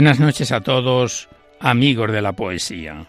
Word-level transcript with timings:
Buenas 0.00 0.18
noches 0.18 0.50
a 0.50 0.62
todos, 0.62 1.28
amigos 1.58 2.10
de 2.10 2.22
la 2.22 2.32
poesía. 2.32 3.08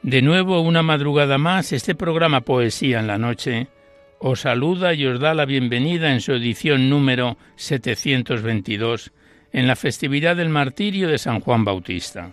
De 0.00 0.22
nuevo, 0.22 0.62
una 0.62 0.82
madrugada 0.82 1.36
más, 1.36 1.72
este 1.72 1.94
programa 1.94 2.40
Poesía 2.40 3.00
en 3.00 3.06
la 3.06 3.18
Noche 3.18 3.68
os 4.18 4.40
saluda 4.40 4.94
y 4.94 5.04
os 5.04 5.20
da 5.20 5.34
la 5.34 5.44
bienvenida 5.44 6.10
en 6.10 6.22
su 6.22 6.32
edición 6.32 6.88
número 6.88 7.36
722 7.56 9.12
en 9.52 9.66
la 9.66 9.76
festividad 9.76 10.34
del 10.34 10.48
martirio 10.48 11.06
de 11.08 11.18
San 11.18 11.40
Juan 11.40 11.66
Bautista. 11.66 12.32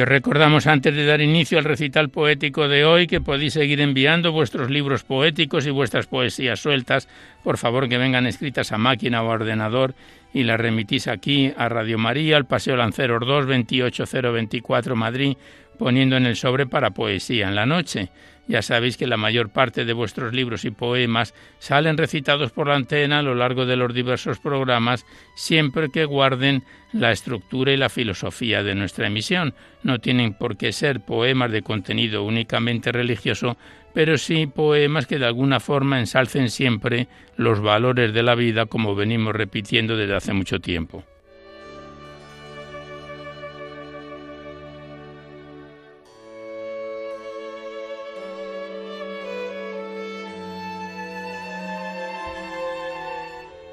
Os 0.00 0.08
recordamos 0.08 0.66
antes 0.66 0.94
de 0.94 1.06
dar 1.06 1.22
inicio 1.22 1.56
al 1.56 1.64
recital 1.64 2.10
poético 2.10 2.68
de 2.68 2.84
hoy 2.84 3.06
que 3.06 3.22
podéis 3.22 3.54
seguir 3.54 3.80
enviando 3.80 4.30
vuestros 4.30 4.68
libros 4.68 5.04
poéticos 5.04 5.66
y 5.66 5.70
vuestras 5.70 6.06
poesías 6.06 6.60
sueltas, 6.60 7.08
por 7.42 7.56
favor 7.56 7.88
que 7.88 7.96
vengan 7.96 8.26
escritas 8.26 8.72
a 8.72 8.78
máquina 8.78 9.22
o 9.22 9.30
a 9.30 9.34
ordenador 9.34 9.94
y 10.34 10.42
las 10.42 10.60
remitís 10.60 11.08
aquí 11.08 11.50
a 11.56 11.70
Radio 11.70 11.96
María, 11.96 12.36
al 12.36 12.44
Paseo 12.44 12.76
Lanceros 12.76 13.26
2, 13.26 13.46
28024 13.46 14.96
Madrid, 14.96 15.36
poniendo 15.76 16.16
en 16.16 16.26
el 16.26 16.36
sobre 16.36 16.66
para 16.66 16.90
poesía 16.90 17.48
en 17.48 17.54
la 17.54 17.66
noche. 17.66 18.10
Ya 18.48 18.62
sabéis 18.62 18.96
que 18.96 19.08
la 19.08 19.16
mayor 19.16 19.50
parte 19.50 19.84
de 19.84 19.92
vuestros 19.92 20.32
libros 20.32 20.64
y 20.64 20.70
poemas 20.70 21.34
salen 21.58 21.96
recitados 21.96 22.52
por 22.52 22.68
la 22.68 22.76
antena 22.76 23.18
a 23.18 23.22
lo 23.22 23.34
largo 23.34 23.66
de 23.66 23.76
los 23.76 23.92
diversos 23.92 24.38
programas, 24.38 25.04
siempre 25.34 25.88
que 25.90 26.04
guarden 26.04 26.62
la 26.92 27.10
estructura 27.10 27.72
y 27.72 27.76
la 27.76 27.88
filosofía 27.88 28.62
de 28.62 28.76
nuestra 28.76 29.08
emisión. 29.08 29.54
No 29.82 29.98
tienen 29.98 30.34
por 30.34 30.56
qué 30.56 30.72
ser 30.72 31.00
poemas 31.00 31.50
de 31.50 31.62
contenido 31.62 32.22
únicamente 32.22 32.92
religioso, 32.92 33.56
pero 33.92 34.16
sí 34.16 34.46
poemas 34.46 35.06
que 35.06 35.18
de 35.18 35.26
alguna 35.26 35.58
forma 35.58 35.98
ensalcen 35.98 36.50
siempre 36.50 37.08
los 37.36 37.60
valores 37.60 38.12
de 38.12 38.22
la 38.22 38.36
vida 38.36 38.66
como 38.66 38.94
venimos 38.94 39.34
repitiendo 39.34 39.96
desde 39.96 40.14
hace 40.14 40.32
mucho 40.32 40.60
tiempo. 40.60 41.04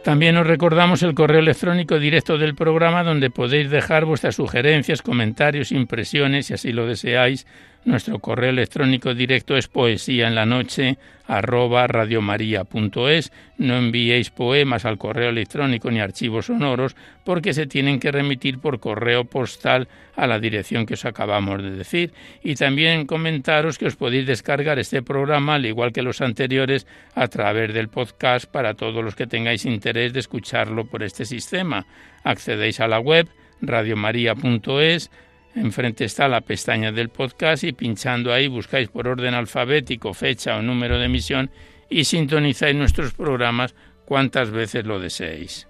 También 0.03 0.35
os 0.35 0.45
recordamos 0.45 1.01
el 1.01 1.15
correo 1.15 1.39
electrónico 1.39 1.97
directo 1.97 2.37
del 2.37 2.55
programa 2.55 3.03
donde 3.03 3.29
podéis 3.29 3.69
dejar 3.69 4.03
vuestras 4.03 4.35
sugerencias, 4.35 5.01
comentarios, 5.01 5.71
impresiones, 5.71 6.47
si 6.47 6.53
así 6.53 6.73
lo 6.73 6.85
deseáis. 6.85 7.47
Nuestro 7.85 8.19
correo 8.19 8.51
electrónico 8.51 9.13
directo 9.13 9.57
es 9.57 9.67
poesía 9.67 10.29
en 10.29 10.35
la 10.35 10.45
noche 10.45 10.97
radiomaria.es. 11.27 13.31
No 13.57 13.77
enviéis 13.77 14.29
poemas 14.29 14.85
al 14.85 14.97
correo 14.97 15.29
electrónico 15.29 15.91
ni 15.91 15.99
archivos 15.99 16.45
sonoros 16.45 16.95
porque 17.25 17.53
se 17.53 17.67
tienen 17.67 17.99
que 17.99 18.11
remitir 18.11 18.59
por 18.59 18.79
correo 18.79 19.25
postal 19.25 19.89
a 20.15 20.27
la 20.27 20.39
dirección 20.39 20.85
que 20.85 20.93
os 20.93 21.03
acabamos 21.03 21.61
de 21.61 21.71
decir. 21.71 22.13
Y 22.41 22.55
también 22.55 23.05
comentaros 23.05 23.77
que 23.77 23.87
os 23.87 23.97
podéis 23.97 24.27
descargar 24.27 24.79
este 24.79 25.01
programa, 25.01 25.55
al 25.55 25.65
igual 25.65 25.91
que 25.91 26.03
los 26.03 26.21
anteriores, 26.21 26.87
a 27.15 27.27
través 27.27 27.73
del 27.73 27.89
podcast 27.89 28.49
para 28.49 28.75
todos 28.75 29.03
los 29.03 29.15
que 29.15 29.27
tengáis 29.27 29.65
interés 29.65 30.13
de 30.13 30.21
escucharlo 30.21 30.85
por 30.85 31.03
este 31.03 31.25
sistema. 31.25 31.85
Accedéis 32.23 32.79
a 32.79 32.87
la 32.87 32.99
web 32.99 33.27
radiomaria.es 33.61 35.11
Enfrente 35.55 36.05
está 36.05 36.27
la 36.27 36.41
pestaña 36.41 36.91
del 36.91 37.09
podcast 37.09 37.63
y 37.63 37.73
pinchando 37.73 38.33
ahí 38.33 38.47
buscáis 38.47 38.89
por 38.89 39.07
orden 39.07 39.35
alfabético 39.35 40.13
fecha 40.13 40.57
o 40.57 40.61
número 40.61 40.97
de 40.97 41.05
emisión 41.05 41.51
y 41.89 42.05
sintonizáis 42.05 42.75
nuestros 42.75 43.13
programas 43.13 43.75
cuantas 44.05 44.49
veces 44.49 44.85
lo 44.85 44.99
deseéis. 44.99 45.67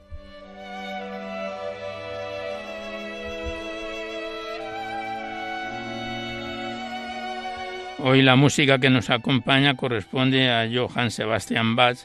Hoy 8.06 8.21
la 8.21 8.35
música 8.35 8.80
que 8.80 8.89
nos 8.89 9.09
acompaña 9.09 9.75
corresponde 9.75 10.50
a 10.50 10.68
Johann 10.69 11.09
Sebastian 11.09 11.75
Bach 11.75 12.00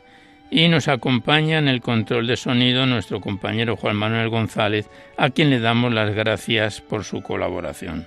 y 0.50 0.68
nos 0.68 0.88
acompaña 0.88 1.58
en 1.58 1.68
el 1.68 1.80
control 1.80 2.26
de 2.26 2.36
sonido 2.36 2.86
nuestro 2.86 3.20
compañero 3.20 3.76
Juan 3.76 3.96
Manuel 3.96 4.28
González, 4.28 4.88
a 5.16 5.30
quien 5.30 5.50
le 5.50 5.60
damos 5.60 5.92
las 5.92 6.14
gracias 6.14 6.80
por 6.80 7.04
su 7.04 7.22
colaboración. 7.22 8.06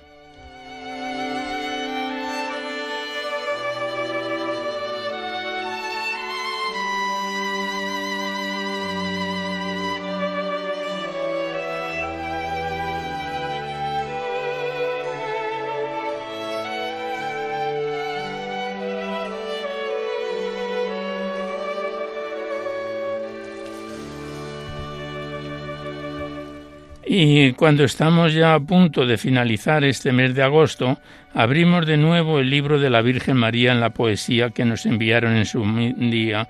Y 27.44 27.54
cuando 27.54 27.82
estamos 27.82 28.32
ya 28.32 28.54
a 28.54 28.60
punto 28.60 29.04
de 29.04 29.18
finalizar 29.18 29.82
este 29.82 30.12
mes 30.12 30.32
de 30.32 30.44
agosto, 30.44 30.98
abrimos 31.34 31.84
de 31.86 31.96
nuevo 31.96 32.38
el 32.38 32.48
libro 32.48 32.78
de 32.78 32.88
la 32.88 33.02
Virgen 33.02 33.36
María 33.36 33.72
en 33.72 33.80
la 33.80 33.90
poesía 33.90 34.50
que 34.50 34.64
nos 34.64 34.86
enviaron 34.86 35.34
en 35.34 35.44
su 35.44 35.64
día 35.96 36.48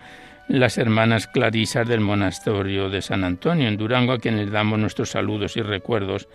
las 0.49 0.77
hermanas 0.77 1.29
clarisas 1.29 1.89
del 1.89 2.01
monasterio 2.01 2.91
de 2.91 3.01
San 3.01 3.25
Antonio 3.25 3.69
en 3.69 3.79
Durango, 3.79 4.13
a 4.13 4.19
quienes 4.19 4.51
damos 4.51 4.79
nuestros 4.79 5.09
saludos 5.09 5.57
y 5.57 5.63
recuerdos. 5.63 6.29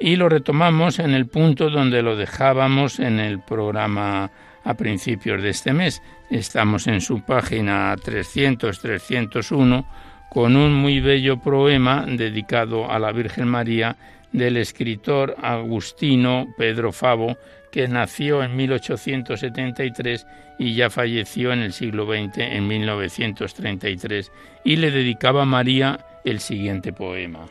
Y 0.00 0.16
lo 0.16 0.28
retomamos 0.28 0.98
en 0.98 1.14
el 1.14 1.26
punto 1.26 1.70
donde 1.70 2.02
lo 2.02 2.16
dejábamos 2.16 2.98
en 2.98 3.20
el 3.20 3.38
programa 3.38 4.32
a 4.64 4.74
principios 4.74 5.40
de 5.40 5.50
este 5.50 5.72
mes. 5.72 6.02
Estamos 6.30 6.88
en 6.88 7.00
su 7.00 7.22
página 7.24 7.94
300-301 7.94 9.84
con 10.30 10.56
un 10.56 10.72
muy 10.72 11.00
bello 11.00 11.38
poema 11.38 12.06
dedicado 12.06 12.90
a 12.90 12.98
la 12.98 13.12
Virgen 13.12 13.48
María 13.48 13.96
del 14.32 14.56
escritor 14.56 15.36
agustino 15.42 16.46
Pedro 16.56 16.92
Favo, 16.92 17.36
que 17.72 17.88
nació 17.88 18.42
en 18.42 18.56
1873 18.56 20.26
y 20.58 20.74
ya 20.74 20.88
falleció 20.88 21.52
en 21.52 21.60
el 21.60 21.72
siglo 21.72 22.06
XX, 22.06 22.38
en 22.38 22.68
1933, 22.68 24.30
y 24.64 24.76
le 24.76 24.90
dedicaba 24.90 25.42
a 25.42 25.46
María 25.46 25.98
el 26.24 26.38
siguiente 26.38 26.92
poema. 26.92 27.46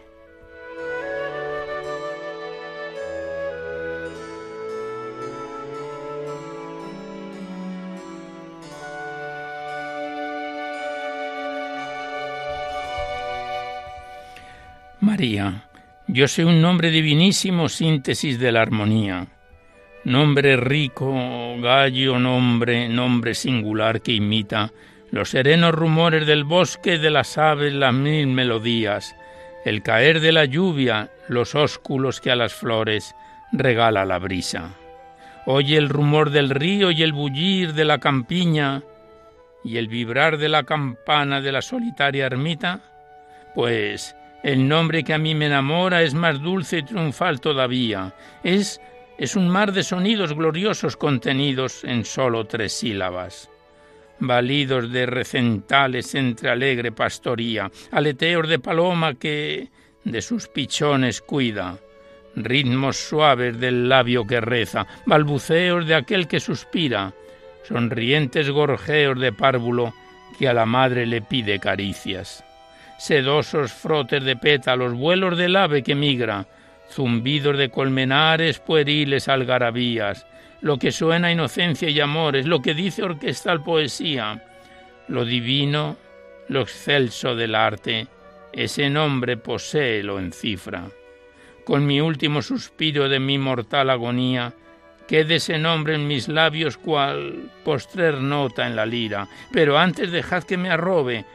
Yo 16.07 16.29
soy 16.29 16.45
un 16.45 16.61
nombre 16.61 16.91
divinísimo, 16.91 17.67
síntesis 17.67 18.39
de 18.39 18.53
la 18.53 18.61
armonía. 18.61 19.27
Nombre 20.05 20.55
rico, 20.55 21.13
gallo 21.59 22.17
nombre, 22.17 22.87
nombre 22.87 23.35
singular 23.35 23.99
que 23.99 24.13
imita 24.13 24.71
los 25.11 25.31
serenos 25.31 25.75
rumores 25.75 26.25
del 26.25 26.45
bosque, 26.45 26.99
de 26.99 27.09
las 27.09 27.37
aves, 27.37 27.73
las 27.73 27.93
mil 27.93 28.27
melodías, 28.27 29.13
el 29.65 29.83
caer 29.83 30.21
de 30.21 30.31
la 30.31 30.45
lluvia, 30.45 31.09
los 31.27 31.53
ósculos 31.53 32.21
que 32.21 32.31
a 32.31 32.37
las 32.37 32.53
flores 32.53 33.13
regala 33.51 34.05
la 34.05 34.19
brisa. 34.19 34.69
Oye 35.45 35.75
el 35.75 35.89
rumor 35.89 36.29
del 36.29 36.49
río 36.49 36.91
y 36.91 37.03
el 37.03 37.11
bullir 37.11 37.73
de 37.73 37.83
la 37.83 37.97
campiña 37.97 38.83
y 39.65 39.75
el 39.75 39.89
vibrar 39.89 40.37
de 40.37 40.47
la 40.47 40.63
campana 40.63 41.41
de 41.41 41.51
la 41.51 41.61
solitaria 41.61 42.25
ermita, 42.25 42.79
pues 43.53 44.15
el 44.43 44.67
nombre 44.67 45.03
que 45.03 45.13
a 45.13 45.17
mí 45.17 45.35
me 45.35 45.47
enamora 45.47 46.01
es 46.01 46.13
más 46.13 46.41
dulce 46.41 46.79
y 46.79 46.83
triunfal 46.83 47.41
todavía. 47.41 48.13
Es, 48.43 48.79
es 49.17 49.35
un 49.35 49.49
mar 49.49 49.73
de 49.73 49.83
sonidos 49.83 50.33
gloriosos 50.33 50.95
contenidos 50.95 51.83
en 51.83 52.05
sólo 52.05 52.45
tres 52.45 52.73
sílabas. 52.73 53.49
Balidos 54.19 54.91
de 54.91 55.05
recentales 55.05 56.13
entre 56.15 56.49
alegre 56.49 56.91
pastoría, 56.91 57.71
aleteos 57.91 58.47
de 58.47 58.59
paloma 58.59 59.15
que 59.15 59.69
de 60.03 60.21
sus 60.21 60.47
pichones 60.47 61.21
cuida, 61.21 61.77
ritmos 62.35 62.97
suaves 62.97 63.59
del 63.59 63.87
labio 63.87 64.25
que 64.25 64.41
reza, 64.41 64.87
balbuceos 65.05 65.85
de 65.85 65.95
aquel 65.95 66.27
que 66.27 66.39
suspira, 66.39 67.13
sonrientes 67.63 68.49
gorjeos 68.49 69.19
de 69.19 69.31
párvulo 69.31 69.93
que 70.37 70.47
a 70.49 70.53
la 70.53 70.65
madre 70.65 71.05
le 71.05 71.21
pide 71.21 71.59
caricias 71.59 72.43
sedosos 72.99 73.71
frotes 73.71 74.23
de 74.25 74.35
pétalos, 74.35 74.93
vuelos 74.93 75.37
del 75.37 75.55
ave 75.55 75.83
que 75.83 75.95
migra, 75.95 76.45
zumbidos 76.91 77.57
de 77.57 77.69
colmenares, 77.69 78.59
pueriles 78.59 79.29
algarabías, 79.29 80.27
lo 80.59 80.77
que 80.77 80.91
suena 80.91 81.31
inocencia 81.31 81.89
y 81.89 81.99
amores, 82.01 82.45
lo 82.45 82.61
que 82.61 82.73
dice 82.73 83.01
orquestal 83.01 83.63
poesía, 83.63 84.43
lo 85.07 85.23
divino, 85.23 85.95
lo 86.49 86.61
excelso 86.61 87.35
del 87.35 87.55
arte, 87.55 88.07
ese 88.51 88.89
nombre 88.89 89.37
posee 89.37 90.03
lo 90.03 90.19
encifra. 90.19 90.83
Con 91.63 91.85
mi 91.85 92.01
último 92.01 92.41
suspiro 92.41 93.07
de 93.07 93.19
mi 93.19 93.37
mortal 93.37 93.91
agonía, 93.91 94.53
quede 95.07 95.35
ese 95.35 95.57
nombre 95.57 95.95
en 95.95 96.05
mis 96.05 96.27
labios 96.27 96.75
cual 96.75 97.49
postrer 97.63 98.15
nota 98.15 98.67
en 98.67 98.75
la 98.75 98.85
lira, 98.85 99.29
pero 99.53 99.77
antes 99.77 100.11
dejad 100.11 100.43
que 100.43 100.57
me 100.57 100.69
arrobe 100.69 101.25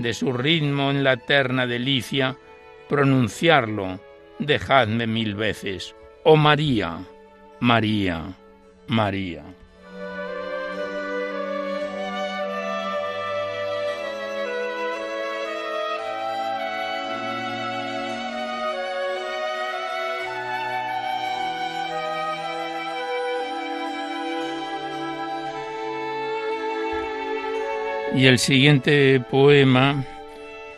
de 0.00 0.14
su 0.14 0.32
ritmo 0.32 0.90
en 0.90 1.04
la 1.04 1.12
eterna 1.14 1.66
delicia, 1.66 2.36
pronunciarlo, 2.88 4.00
dejadme 4.38 5.06
mil 5.06 5.34
veces, 5.34 5.94
oh 6.24 6.36
María, 6.36 6.98
María, 7.60 8.34
María. 8.86 9.44
Y 28.20 28.26
el 28.26 28.38
siguiente 28.38 29.18
poema, 29.18 30.04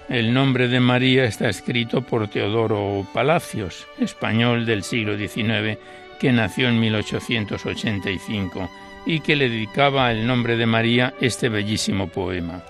El 0.09 0.33
nombre 0.33 0.69
de 0.69 0.79
María, 0.79 1.25
está 1.25 1.49
escrito 1.49 2.03
por 2.03 2.29
Teodoro 2.29 3.05
Palacios, 3.13 3.89
español 3.99 4.65
del 4.65 4.85
siglo 4.85 5.19
XIX, 5.19 5.77
que 6.21 6.31
nació 6.31 6.69
en 6.69 6.79
1885 6.79 8.71
y 9.07 9.19
que 9.19 9.35
le 9.35 9.49
dedicaba 9.49 10.13
el 10.13 10.25
nombre 10.25 10.57
de 10.57 10.67
María 10.67 11.15
este 11.21 11.49
bellísimo 11.49 12.07
poema. 12.07 12.63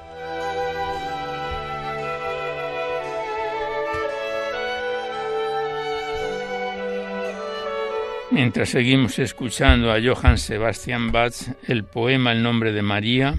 Mientras 8.30 8.70
seguimos 8.70 9.18
escuchando 9.18 9.92
a 9.92 10.00
Johann 10.02 10.38
Sebastian 10.38 11.12
Bach, 11.12 11.34
el 11.68 11.84
poema 11.84 12.32
El 12.32 12.42
nombre 12.42 12.72
de 12.72 12.80
María, 12.80 13.38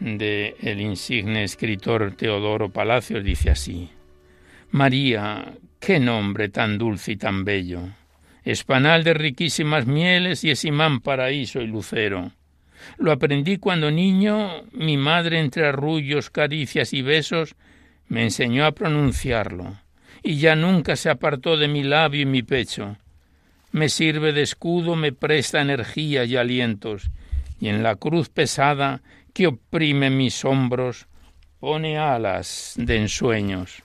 de 0.00 0.56
el 0.60 0.80
insigne 0.80 1.44
escritor 1.44 2.14
Teodoro 2.16 2.70
Palacios 2.70 3.22
dice 3.22 3.50
así: 3.50 3.90
María, 4.70 5.52
qué 5.78 6.00
nombre 6.00 6.48
tan 6.48 6.78
dulce 6.78 7.12
y 7.12 7.16
tan 7.16 7.44
bello, 7.44 7.82
espanal 8.44 9.04
de 9.04 9.14
riquísimas 9.14 9.86
mieles 9.86 10.42
y 10.42 10.50
es 10.50 10.64
imán 10.64 11.00
paraíso 11.00 11.60
y 11.60 11.66
lucero. 11.66 12.32
Lo 12.96 13.12
aprendí 13.12 13.58
cuando 13.58 13.90
niño, 13.90 14.62
mi 14.72 14.96
madre 14.96 15.38
entre 15.38 15.66
arrullos, 15.66 16.30
caricias 16.30 16.94
y 16.94 17.02
besos 17.02 17.54
me 18.08 18.22
enseñó 18.22 18.64
a 18.64 18.72
pronunciarlo, 18.72 19.78
y 20.22 20.36
ya 20.36 20.56
nunca 20.56 20.96
se 20.96 21.10
apartó 21.10 21.56
de 21.58 21.68
mi 21.68 21.82
labio 21.82 22.22
y 22.22 22.26
mi 22.26 22.42
pecho. 22.42 22.96
Me 23.70 23.88
sirve 23.88 24.32
de 24.32 24.42
escudo, 24.42 24.96
me 24.96 25.12
presta 25.12 25.60
energía 25.60 26.24
y 26.24 26.36
alientos, 26.36 27.10
y 27.60 27.68
en 27.68 27.82
la 27.82 27.96
cruz 27.96 28.30
pesada 28.30 29.02
oprime 29.46 30.10
mis 30.10 30.44
hombros, 30.44 31.06
pone 31.58 31.98
alas 31.98 32.74
de 32.76 32.96
ensueños. 32.96 33.82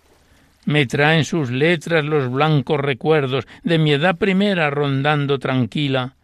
Me 0.65 0.85
traen 0.85 1.25
sus 1.25 1.51
letras 1.51 2.03
los 2.03 2.31
blancos 2.31 2.79
recuerdos 2.79 3.45
de 3.63 3.77
mi 3.77 3.91
edad 3.91 4.17
primera 4.17 4.69
rondando 4.69 5.37
tranquila 5.37 6.15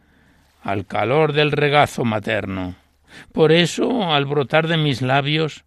al 0.64 0.86
calor 0.86 1.34
del 1.34 1.52
regazo 1.52 2.06
materno. 2.06 2.76
Por 3.32 3.52
eso, 3.52 4.12
al 4.12 4.26
brotar 4.26 4.68
de 4.68 4.78
mis 4.78 5.02
labios, 5.02 5.64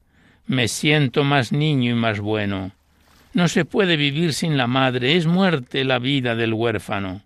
me 0.47 0.69
siento 0.69 1.25
más 1.25 1.53
niño 1.53 1.93
y 1.93 1.95
más 1.95 2.21
bueno. 2.21 2.73
No 3.33 3.49
se 3.49 3.65
puede 3.65 3.97
vivir 3.97 4.33
sin 4.33 4.57
la 4.57 4.67
madre, 4.67 5.17
es 5.17 5.27
muerte 5.27 5.85
la 5.85 5.99
vida 5.99 6.35
del 6.35 6.55
huérfano. 6.55 7.23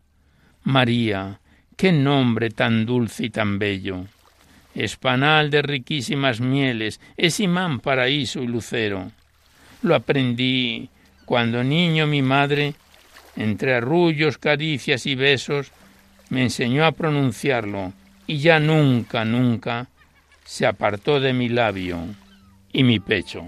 María, 0.64 1.40
qué 1.76 1.92
nombre 1.92 2.50
tan 2.50 2.84
dulce 2.84 3.26
y 3.26 3.30
tan 3.30 3.58
bello 3.58 4.06
espanal 4.74 5.50
de 5.50 5.62
riquísimas 5.62 6.40
mieles, 6.40 7.00
es 7.16 7.40
imán, 7.40 7.80
paraíso 7.80 8.42
y 8.42 8.46
lucero. 8.46 9.10
Lo 9.82 9.94
aprendí 9.94 10.90
cuando 11.24 11.62
niño 11.62 12.06
mi 12.06 12.22
madre, 12.22 12.74
entre 13.36 13.74
arrullos, 13.74 14.38
caricias 14.38 15.06
y 15.06 15.14
besos, 15.14 15.72
me 16.30 16.42
enseñó 16.42 16.84
a 16.84 16.92
pronunciarlo 16.92 17.92
y 18.26 18.38
ya 18.38 18.60
nunca, 18.60 19.24
nunca 19.24 19.88
se 20.44 20.66
apartó 20.66 21.20
de 21.20 21.32
mi 21.32 21.48
labio 21.48 22.00
y 22.72 22.84
mi 22.84 23.00
pecho. 23.00 23.44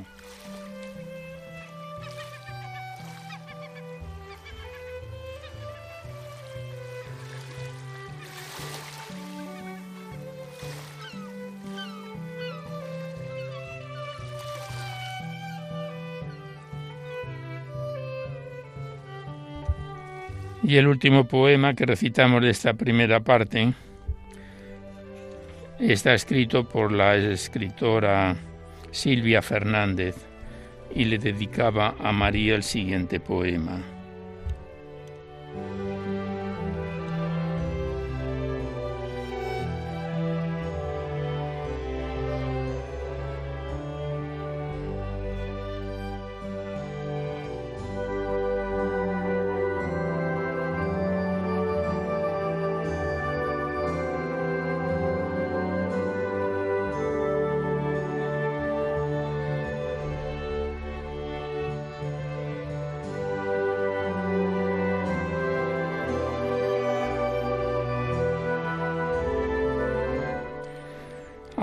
Y 20.62 20.76
el 20.76 20.86
último 20.86 21.24
poema 21.24 21.74
que 21.74 21.86
recitamos 21.86 22.42
de 22.42 22.50
esta 22.50 22.74
primera 22.74 23.20
parte 23.20 23.72
está 25.78 26.12
escrito 26.12 26.68
por 26.68 26.92
la 26.92 27.16
escritora 27.16 28.36
Silvia 28.90 29.40
Fernández 29.40 30.16
y 30.94 31.04
le 31.06 31.18
dedicaba 31.18 31.94
a 31.98 32.12
María 32.12 32.54
el 32.54 32.62
siguiente 32.62 33.20
poema. 33.20 33.80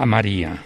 María, 0.08 0.64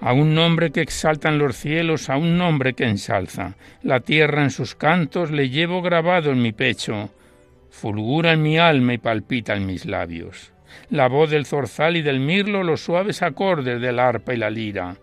a 0.00 0.12
un 0.14 0.34
nombre 0.34 0.72
que 0.72 0.80
exaltan 0.80 1.38
los 1.38 1.56
cielos, 1.56 2.08
a 2.08 2.16
un 2.16 2.38
nombre 2.38 2.72
que 2.72 2.84
ensalza. 2.84 3.54
La 3.82 4.00
tierra 4.00 4.42
en 4.42 4.50
sus 4.50 4.74
cantos 4.74 5.30
le 5.30 5.50
llevo 5.50 5.82
grabado 5.82 6.30
en 6.32 6.40
mi 6.40 6.52
pecho, 6.52 7.10
fulgura 7.70 8.32
en 8.32 8.42
mi 8.42 8.58
alma 8.58 8.94
y 8.94 8.98
palpita 8.98 9.54
en 9.54 9.66
mis 9.66 9.84
labios. 9.84 10.52
La 10.90 11.06
voz 11.06 11.30
del 11.30 11.44
zorzal 11.44 11.96
y 11.96 12.02
del 12.02 12.18
mirlo, 12.18 12.64
los 12.64 12.80
suaves 12.80 13.22
acordes 13.22 13.80
del 13.80 13.98
arpa 13.98 14.32
y 14.32 14.38
la 14.38 14.50
lira. 14.50 14.96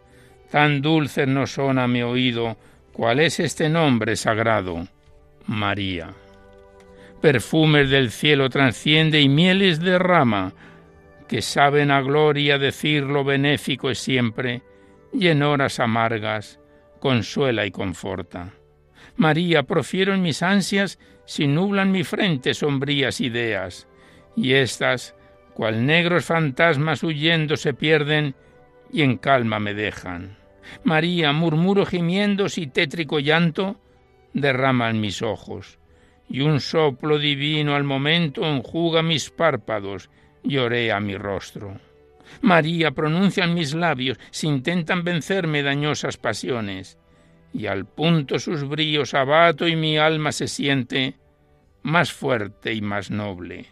Tan 0.49 0.81
dulces 0.81 1.27
no 1.27 1.45
son 1.45 1.77
a 1.77 1.87
mi 1.87 2.01
oído, 2.01 2.57
cuál 2.91 3.19
es 3.19 3.39
este 3.39 3.69
nombre 3.69 4.15
sagrado, 4.15 4.87
María. 5.45 6.09
Perfumes 7.21 7.89
del 7.89 8.11
cielo 8.11 8.49
transciende 8.49 9.21
y 9.21 9.29
mieles 9.29 9.79
derrama, 9.79 10.53
que 11.27 11.41
saben 11.41 11.91
a 11.91 12.01
gloria 12.01 12.57
decir 12.57 13.03
lo 13.03 13.23
benéfico 13.23 13.89
es 13.89 13.99
siempre, 13.99 14.61
y 15.13 15.27
en 15.27 15.43
horas 15.43 15.79
amargas 15.79 16.59
consuela 16.99 17.65
y 17.65 17.71
conforta. 17.71 18.53
María, 19.15 19.63
profiero 19.63 20.13
en 20.13 20.21
mis 20.21 20.41
ansias 20.43 20.99
si 21.25 21.47
nublan 21.47 21.91
mi 21.91 22.03
frente 22.03 22.53
sombrías 22.53 23.21
ideas, 23.21 23.87
y 24.35 24.53
éstas, 24.53 25.15
cual 25.53 25.85
negros 25.85 26.25
fantasmas 26.25 27.03
huyendo 27.03 27.57
se 27.57 27.73
pierden 27.73 28.35
y 28.91 29.01
en 29.03 29.17
calma 29.17 29.59
me 29.59 29.73
dejan. 29.73 30.37
María, 30.83 31.31
murmuro 31.31 31.85
gimiendo 31.85 32.47
y 32.55 32.67
tétrico 32.67 33.19
llanto, 33.19 33.79
derraman 34.33 34.99
mis 34.99 35.21
ojos, 35.21 35.79
y 36.29 36.41
un 36.41 36.59
soplo 36.59 37.19
divino 37.19 37.75
al 37.75 37.83
momento 37.83 38.45
enjuga 38.45 39.01
mis 39.01 39.29
párpados 39.29 40.09
lloré 40.45 40.91
a 40.91 40.99
mi 40.99 41.17
rostro. 41.17 41.79
María 42.41 42.91
pronuncian 42.91 43.53
mis 43.53 43.73
labios, 43.73 44.19
si 44.31 44.47
intentan 44.47 45.03
vencerme 45.03 45.63
dañosas 45.63 46.17
pasiones, 46.17 46.97
y 47.53 47.67
al 47.67 47.85
punto 47.85 48.39
sus 48.39 48.67
bríos 48.67 49.13
abato 49.13 49.67
y 49.67 49.75
mi 49.75 49.97
alma 49.97 50.31
se 50.31 50.47
siente 50.47 51.15
más 51.83 52.11
fuerte 52.11 52.73
y 52.73 52.81
más 52.81 53.11
noble. 53.11 53.65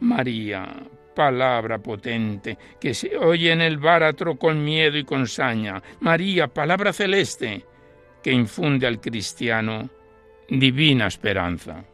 María, 0.00 0.82
palabra 1.14 1.78
potente, 1.78 2.58
que 2.78 2.92
se 2.92 3.16
oye 3.16 3.52
en 3.52 3.62
el 3.62 3.78
báratro 3.78 4.36
con 4.36 4.62
miedo 4.62 4.98
y 4.98 5.04
con 5.04 5.26
saña. 5.26 5.82
María, 6.00 6.48
palabra 6.48 6.92
celeste, 6.92 7.64
que 8.22 8.32
infunde 8.32 8.86
al 8.86 9.00
cristiano 9.00 9.88
divina 10.48 11.06
esperanza. 11.06 11.84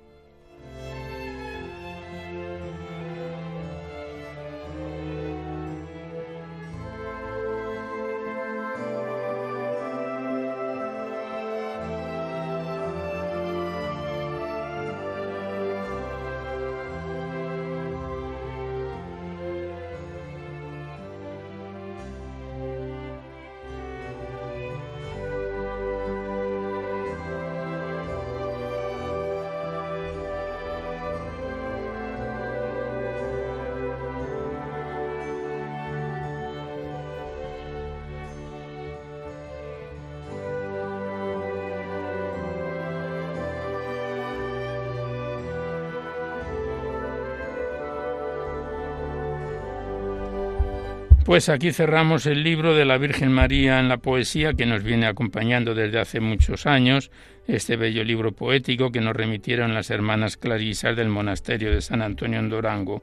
Pues 51.33 51.49
aquí 51.49 51.73
cerramos 51.73 52.27
el 52.27 52.43
libro 52.43 52.75
de 52.75 52.85
la 52.85 52.99
Virgen 52.99 53.33
María 53.33 53.81
en 53.81 53.89
la 53.89 53.97
poesía 53.97 54.53
que 54.53 54.67
nos 54.67 54.83
viene 54.83 55.07
acompañando 55.07 55.75
desde 55.75 55.99
hace 55.99 56.21
muchos 56.21 56.67
años, 56.67 57.11
este 57.49 57.77
bello 57.77 58.05
libro 58.05 58.33
poético 58.33 58.93
que 58.93 59.01
nos 59.01 59.17
remitieron 59.17 59.73
las 59.73 59.89
hermanas 59.89 60.37
clarisas 60.37 60.95
del 60.95 61.09
monasterio 61.09 61.73
de 61.73 61.81
San 61.81 62.03
Antonio 62.03 62.39
en 62.39 62.51
Durango, 62.51 63.03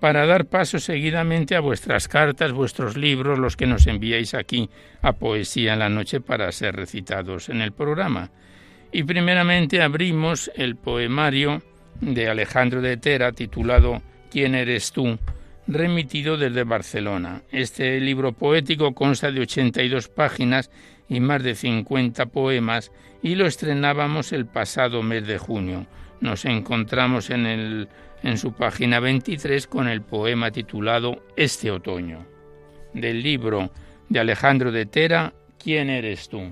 para 0.00 0.26
dar 0.26 0.44
paso 0.44 0.78
seguidamente 0.78 1.56
a 1.56 1.60
vuestras 1.60 2.08
cartas, 2.08 2.52
vuestros 2.52 2.98
libros, 2.98 3.38
los 3.38 3.56
que 3.56 3.66
nos 3.66 3.86
enviáis 3.86 4.34
aquí 4.34 4.68
a 5.00 5.14
Poesía 5.14 5.72
en 5.72 5.78
la 5.78 5.88
Noche 5.88 6.20
para 6.20 6.52
ser 6.52 6.76
recitados 6.76 7.48
en 7.48 7.62
el 7.62 7.72
programa. 7.72 8.32
Y 8.92 9.04
primeramente 9.04 9.80
abrimos 9.80 10.50
el 10.56 10.76
poemario 10.76 11.62
de 12.02 12.28
Alejandro 12.28 12.82
de 12.82 12.98
Tera 12.98 13.32
titulado 13.32 14.02
¿Quién 14.30 14.56
eres 14.56 14.92
tú? 14.92 15.18
Remitido 15.66 16.36
desde 16.36 16.64
Barcelona. 16.64 17.42
Este 17.50 18.00
libro 18.00 18.32
poético 18.32 18.94
consta 18.94 19.30
de 19.30 19.40
82 19.40 20.08
páginas 20.08 20.70
y 21.08 21.20
más 21.20 21.42
de 21.42 21.54
50 21.54 22.26
poemas 22.26 22.92
y 23.22 23.34
lo 23.34 23.46
estrenábamos 23.46 24.32
el 24.32 24.46
pasado 24.46 25.02
mes 25.02 25.26
de 25.26 25.38
junio. 25.38 25.86
Nos 26.20 26.44
encontramos 26.44 27.30
en, 27.30 27.46
el, 27.46 27.88
en 28.22 28.38
su 28.38 28.52
página 28.52 29.00
23 29.00 29.66
con 29.66 29.88
el 29.88 30.02
poema 30.02 30.50
titulado 30.50 31.24
Este 31.36 31.70
otoño, 31.70 32.26
del 32.94 33.22
libro 33.22 33.70
de 34.08 34.20
Alejandro 34.20 34.72
de 34.72 34.86
Tera, 34.86 35.34
¿Quién 35.62 35.90
eres 35.90 36.28
tú? 36.28 36.42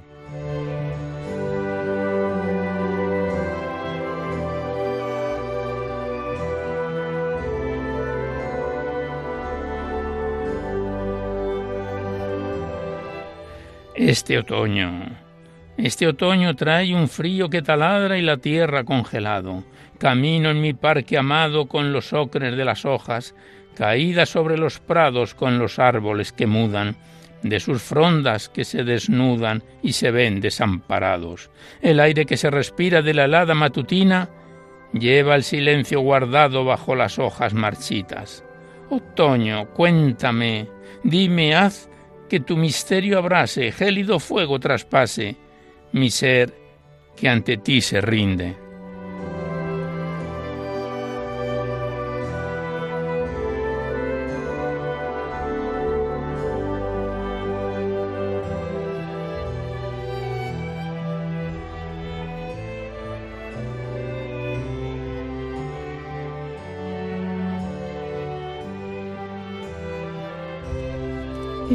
Este 14.00 14.38
otoño. 14.38 15.10
Este 15.76 16.06
otoño 16.06 16.56
trae 16.56 16.94
un 16.94 17.06
frío 17.06 17.50
que 17.50 17.60
taladra 17.60 18.16
y 18.16 18.22
la 18.22 18.38
tierra 18.38 18.82
congelado. 18.82 19.62
Camino 19.98 20.48
en 20.48 20.62
mi 20.62 20.72
parque 20.72 21.18
amado 21.18 21.66
con 21.66 21.92
los 21.92 22.14
ocres 22.14 22.56
de 22.56 22.64
las 22.64 22.86
hojas, 22.86 23.34
caídas 23.74 24.30
sobre 24.30 24.56
los 24.56 24.80
prados 24.80 25.34
con 25.34 25.58
los 25.58 25.78
árboles 25.78 26.32
que 26.32 26.46
mudan, 26.46 26.96
de 27.42 27.60
sus 27.60 27.82
frondas 27.82 28.48
que 28.48 28.64
se 28.64 28.84
desnudan 28.84 29.62
y 29.82 29.92
se 29.92 30.10
ven 30.10 30.40
desamparados. 30.40 31.50
El 31.82 32.00
aire 32.00 32.24
que 32.24 32.38
se 32.38 32.48
respira 32.48 33.02
de 33.02 33.12
la 33.12 33.26
helada 33.26 33.54
matutina 33.54 34.30
lleva 34.94 35.34
el 35.34 35.42
silencio 35.42 36.00
guardado 36.00 36.64
bajo 36.64 36.96
las 36.96 37.18
hojas 37.18 37.52
marchitas. 37.52 38.44
Otoño, 38.88 39.68
cuéntame, 39.74 40.68
dime, 41.04 41.54
haz 41.54 41.90
que 42.30 42.38
tu 42.40 42.56
misterio 42.56 43.18
abrase, 43.18 43.72
gélido 43.72 44.20
fuego 44.20 44.60
traspase, 44.60 45.34
mi 45.92 46.10
ser 46.10 46.54
que 47.16 47.28
ante 47.28 47.56
ti 47.56 47.80
se 47.80 48.00
rinde. 48.00 48.69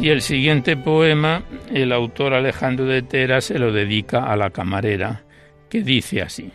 Y 0.00 0.10
el 0.10 0.20
siguiente 0.20 0.76
poema, 0.76 1.42
el 1.72 1.90
autor 1.90 2.34
Alejandro 2.34 2.84
de 2.84 3.02
Tera 3.02 3.40
se 3.40 3.58
lo 3.58 3.72
dedica 3.72 4.30
a 4.30 4.36
la 4.36 4.50
camarera, 4.50 5.24
que 5.70 5.82
dice 5.82 6.22
así. 6.22 6.52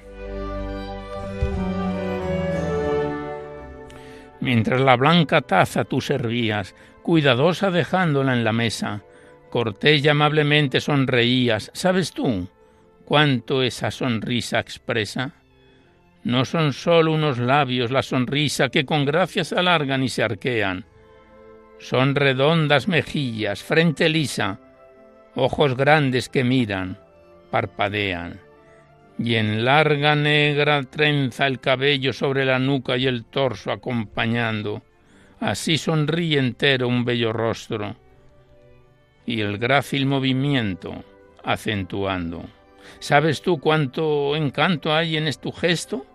Mientras 4.39 4.81
la 4.81 4.95
blanca 4.95 5.41
taza 5.41 5.85
tú 5.85 6.01
servías, 6.01 6.75
cuidadosa 7.03 7.71
dejándola 7.71 8.33
en 8.33 8.43
la 8.43 8.53
mesa, 8.53 9.03
cortés 9.49 10.03
y 10.03 10.07
amablemente 10.07 10.79
sonreías, 10.79 11.71
¿sabes 11.73 12.11
tú 12.11 12.47
cuánto 13.05 13.63
esa 13.63 13.91
sonrisa 13.91 14.59
expresa? 14.59 15.33
No 16.23 16.45
son 16.45 16.73
sólo 16.73 17.13
unos 17.13 17.39
labios 17.39 17.91
la 17.91 18.03
sonrisa 18.03 18.69
que 18.69 18.85
con 18.85 19.05
gracia 19.05 19.43
se 19.43 19.57
alargan 19.57 20.03
y 20.03 20.09
se 20.09 20.23
arquean, 20.23 20.85
son 21.81 22.13
redondas 22.13 22.87
mejillas, 22.87 23.63
frente 23.63 24.07
lisa, 24.07 24.59
ojos 25.35 25.75
grandes 25.75 26.29
que 26.29 26.43
miran, 26.43 26.99
parpadean, 27.49 28.39
y 29.17 29.35
en 29.35 29.65
larga 29.65 30.15
negra 30.15 30.83
trenza 30.83 31.47
el 31.47 31.59
cabello 31.59 32.13
sobre 32.13 32.45
la 32.45 32.59
nuca 32.59 32.97
y 32.97 33.07
el 33.07 33.25
torso 33.25 33.71
acompañando. 33.71 34.83
Así 35.39 35.79
sonríe 35.79 36.37
entero 36.37 36.87
un 36.87 37.03
bello 37.03 37.33
rostro, 37.33 37.95
y 39.25 39.41
el 39.41 39.57
grácil 39.57 40.05
movimiento 40.05 41.03
acentuando. 41.43 42.43
¿Sabes 42.99 43.41
tú 43.41 43.59
cuánto 43.59 44.35
encanto 44.35 44.93
hay 44.93 45.17
en 45.17 45.27
este 45.27 45.51
gesto? 45.51 46.05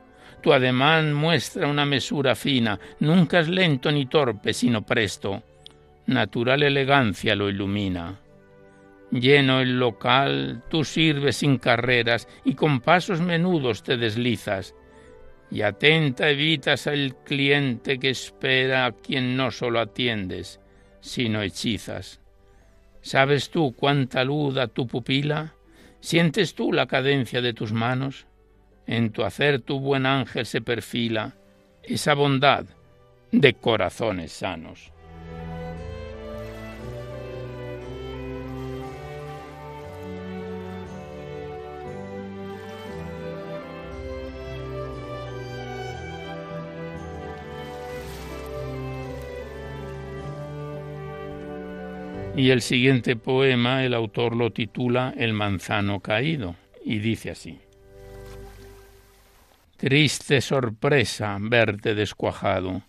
Tu 0.42 0.52
ademán 0.52 1.12
muestra 1.12 1.66
una 1.66 1.84
mesura 1.84 2.36
fina, 2.36 2.78
nunca 3.00 3.40
es 3.40 3.48
lento 3.48 3.90
ni 3.90 4.06
torpe, 4.06 4.52
sino 4.52 4.82
presto 4.86 5.42
natural 6.06 6.62
elegancia 6.62 7.34
lo 7.34 7.48
ilumina. 7.48 8.20
Lleno 9.10 9.60
el 9.60 9.78
local, 9.78 10.62
tú 10.68 10.84
sirves 10.84 11.36
sin 11.36 11.58
carreras 11.58 12.28
y 12.44 12.54
con 12.54 12.80
pasos 12.80 13.20
menudos 13.20 13.82
te 13.82 13.96
deslizas, 13.96 14.74
y 15.50 15.62
atenta 15.62 16.28
evitas 16.28 16.86
al 16.86 17.14
cliente 17.24 17.98
que 17.98 18.10
espera 18.10 18.86
a 18.86 18.92
quien 18.92 19.36
no 19.36 19.50
solo 19.50 19.80
atiendes, 19.80 20.60
sino 21.00 21.42
hechizas. 21.42 22.20
¿Sabes 23.00 23.50
tú 23.50 23.74
cuánta 23.76 24.24
luda 24.24 24.66
tu 24.66 24.88
pupila? 24.88 25.54
¿Sientes 26.00 26.54
tú 26.54 26.72
la 26.72 26.86
cadencia 26.86 27.40
de 27.40 27.52
tus 27.52 27.72
manos? 27.72 28.26
En 28.86 29.10
tu 29.10 29.24
hacer 29.24 29.60
tu 29.60 29.78
buen 29.78 30.06
ángel 30.06 30.46
se 30.46 30.60
perfila 30.60 31.34
esa 31.84 32.14
bondad 32.14 32.66
de 33.30 33.54
corazones 33.54 34.32
sanos. 34.32 34.92
Y 52.36 52.50
el 52.50 52.60
siguiente 52.60 53.16
poema 53.16 53.82
el 53.84 53.94
autor 53.94 54.36
lo 54.36 54.52
titula 54.52 55.14
El 55.16 55.32
manzano 55.32 56.00
caído 56.00 56.54
y 56.84 56.98
dice 56.98 57.30
así. 57.30 57.58
Triste 59.78 60.42
sorpresa 60.42 61.38
verte 61.40 61.94
descuajado. 61.94 62.82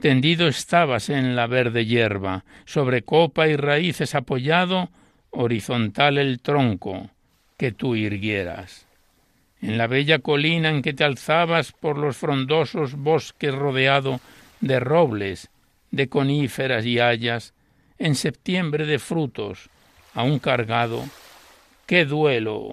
Tendido 0.00 0.46
estabas 0.46 1.08
en 1.08 1.34
la 1.34 1.46
verde 1.48 1.86
hierba, 1.86 2.44
sobre 2.66 3.02
copa 3.02 3.48
y 3.48 3.56
raíces 3.56 4.14
apoyado, 4.14 4.90
horizontal 5.30 6.18
el 6.18 6.40
tronco 6.40 7.10
que 7.56 7.72
tú 7.72 7.96
irguieras. 7.96 8.86
En 9.60 9.78
la 9.78 9.86
bella 9.86 10.18
colina 10.18 10.70
en 10.70 10.82
que 10.82 10.92
te 10.92 11.04
alzabas 11.04 11.72
por 11.72 11.98
los 11.98 12.16
frondosos 12.16 12.94
bosques 12.94 13.54
rodeado 13.54 14.20
de 14.60 14.78
robles, 14.78 15.50
de 15.90 16.08
coníferas 16.08 16.84
y 16.84 17.00
hayas, 17.00 17.53
en 17.98 18.14
septiembre 18.14 18.86
de 18.86 18.98
frutos, 18.98 19.70
aún 20.14 20.38
cargado, 20.38 21.04
qué 21.86 22.04
duelo 22.04 22.72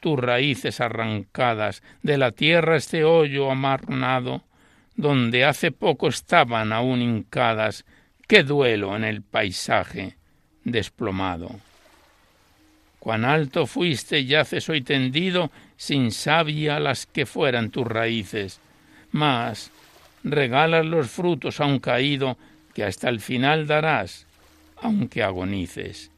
tus 0.00 0.18
raíces 0.18 0.80
arrancadas 0.80 1.82
de 2.02 2.18
la 2.18 2.32
tierra 2.32 2.76
este 2.76 3.04
hoyo 3.04 3.50
amarnado, 3.50 4.42
donde 4.96 5.44
hace 5.44 5.72
poco 5.72 6.08
estaban 6.08 6.72
aún 6.72 7.02
hincadas, 7.02 7.84
qué 8.26 8.42
duelo 8.42 8.96
en 8.96 9.04
el 9.04 9.22
paisaje 9.22 10.16
desplomado. 10.64 11.50
Cuán 12.98 13.24
alto 13.24 13.66
fuiste 13.66 14.26
yaces 14.26 14.68
hoy 14.68 14.82
tendido, 14.82 15.50
sin 15.76 16.12
savia 16.12 16.78
las 16.80 17.06
que 17.06 17.24
fueran 17.24 17.70
tus 17.70 17.86
raíces, 17.86 18.60
mas 19.10 19.70
regalas 20.22 20.84
los 20.84 21.08
frutos 21.08 21.60
aún 21.60 21.78
caído, 21.78 22.36
que 22.74 22.84
hasta 22.84 23.08
el 23.08 23.20
final 23.20 23.66
darás 23.66 24.26
aunque 24.80 25.22
agonices. 25.22 26.10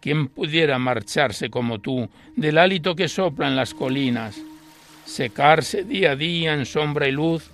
¿Quién 0.00 0.28
pudiera 0.28 0.78
marcharse 0.78 1.48
como 1.48 1.80
tú 1.80 2.08
del 2.34 2.58
hálito 2.58 2.96
que 2.96 3.08
sopla 3.08 3.48
en 3.48 3.56
las 3.56 3.72
colinas, 3.72 4.40
secarse 5.04 5.84
día 5.84 6.12
a 6.12 6.16
día 6.16 6.54
en 6.54 6.66
sombra 6.66 7.08
y 7.08 7.12
luz, 7.12 7.50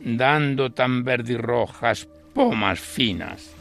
dando 0.00 0.70
tan 0.70 1.04
verdirrojas 1.04 2.06
pomas 2.32 2.78
finas? 2.78 3.59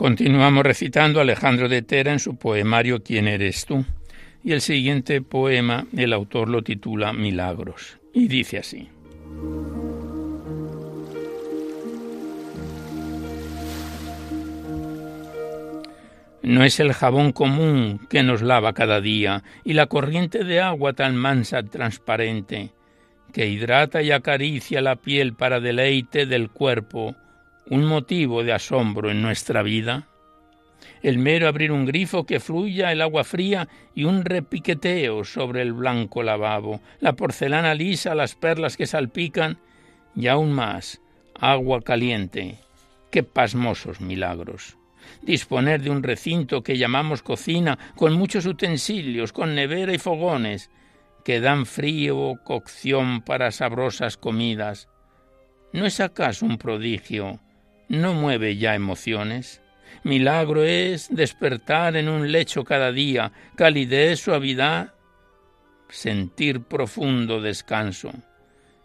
Continuamos 0.00 0.64
recitando 0.64 1.20
Alejandro 1.20 1.68
de 1.68 1.82
Tera 1.82 2.10
en 2.10 2.20
su 2.20 2.36
poemario 2.36 3.02
¿Quién 3.02 3.28
eres 3.28 3.66
tú? 3.66 3.84
Y 4.42 4.52
el 4.52 4.62
siguiente 4.62 5.20
poema 5.20 5.88
el 5.94 6.14
autor 6.14 6.48
lo 6.48 6.62
titula 6.62 7.12
Milagros 7.12 7.98
y 8.14 8.26
dice 8.26 8.56
así. 8.56 8.88
No 16.42 16.64
es 16.64 16.80
el 16.80 16.94
jabón 16.94 17.32
común 17.32 18.00
que 18.08 18.22
nos 18.22 18.40
lava 18.40 18.72
cada 18.72 19.02
día 19.02 19.44
y 19.64 19.74
la 19.74 19.84
corriente 19.84 20.44
de 20.44 20.62
agua 20.62 20.94
tan 20.94 21.14
mansa, 21.14 21.62
transparente, 21.62 22.70
que 23.34 23.48
hidrata 23.48 24.00
y 24.00 24.12
acaricia 24.12 24.80
la 24.80 24.96
piel 24.96 25.34
para 25.34 25.60
deleite 25.60 26.24
del 26.24 26.48
cuerpo 26.48 27.16
un 27.68 27.84
motivo 27.84 28.42
de 28.42 28.52
asombro 28.52 29.10
en 29.10 29.22
nuestra 29.22 29.62
vida? 29.62 30.08
El 31.02 31.18
mero 31.18 31.48
abrir 31.48 31.72
un 31.72 31.86
grifo 31.86 32.24
que 32.24 32.40
fluya 32.40 32.92
el 32.92 33.00
agua 33.00 33.24
fría 33.24 33.68
y 33.94 34.04
un 34.04 34.24
repiqueteo 34.24 35.24
sobre 35.24 35.62
el 35.62 35.72
blanco 35.72 36.22
lavabo, 36.22 36.80
la 37.00 37.14
porcelana 37.14 37.74
lisa, 37.74 38.14
las 38.14 38.34
perlas 38.34 38.76
que 38.76 38.86
salpican 38.86 39.58
y 40.14 40.26
aún 40.26 40.52
más 40.52 41.00
agua 41.38 41.80
caliente. 41.80 42.58
¡Qué 43.10 43.22
pasmosos 43.22 44.00
milagros! 44.00 44.76
Disponer 45.22 45.80
de 45.80 45.90
un 45.90 46.02
recinto 46.02 46.62
que 46.62 46.78
llamamos 46.78 47.22
cocina, 47.22 47.78
con 47.96 48.12
muchos 48.14 48.46
utensilios, 48.46 49.32
con 49.32 49.54
nevera 49.54 49.92
y 49.92 49.98
fogones, 49.98 50.70
que 51.24 51.40
dan 51.40 51.66
frío, 51.66 52.40
cocción 52.44 53.22
para 53.22 53.50
sabrosas 53.50 54.16
comidas. 54.16 54.88
¿No 55.72 55.86
es 55.86 56.00
acaso 56.00 56.46
un 56.46 56.58
prodigio 56.58 57.40
no 57.90 58.14
mueve 58.14 58.56
ya 58.56 58.74
emociones. 58.74 59.60
Milagro 60.04 60.62
es 60.62 61.08
despertar 61.10 61.96
en 61.96 62.08
un 62.08 62.30
lecho 62.32 62.64
cada 62.64 62.92
día, 62.92 63.32
calidez, 63.56 64.20
suavidad, 64.20 64.94
sentir 65.88 66.62
profundo 66.62 67.42
descanso. 67.42 68.12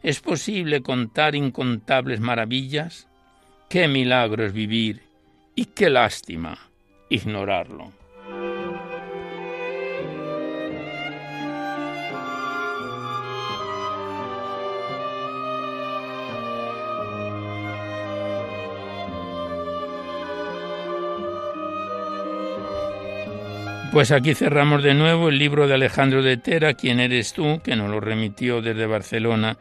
¿Es 0.02 0.20
posible 0.20 0.82
contar 0.82 1.36
incontables 1.36 2.20
maravillas? 2.20 3.08
Qué 3.70 3.88
milagro 3.88 4.44
es 4.44 4.54
vivir 4.54 5.04
y 5.54 5.66
qué 5.66 5.90
lástima 5.90 6.58
ignorarlo. 7.10 7.92
Pues 23.96 24.12
aquí 24.12 24.34
cerramos 24.34 24.84
de 24.84 24.94
nuevo 24.94 25.30
el 25.30 25.40
libro 25.40 25.70
de 25.70 25.76
Alejandro 25.76 26.22
de 26.22 26.36
Tera, 26.36 26.74
¿Quién 26.74 27.00
eres 27.00 27.32
tú?, 27.32 27.62
que 27.64 27.78
nos 27.78 27.90
lo 27.90 28.02
remitió 28.02 28.62
desde 28.62 28.86
Barcelona 28.88 29.58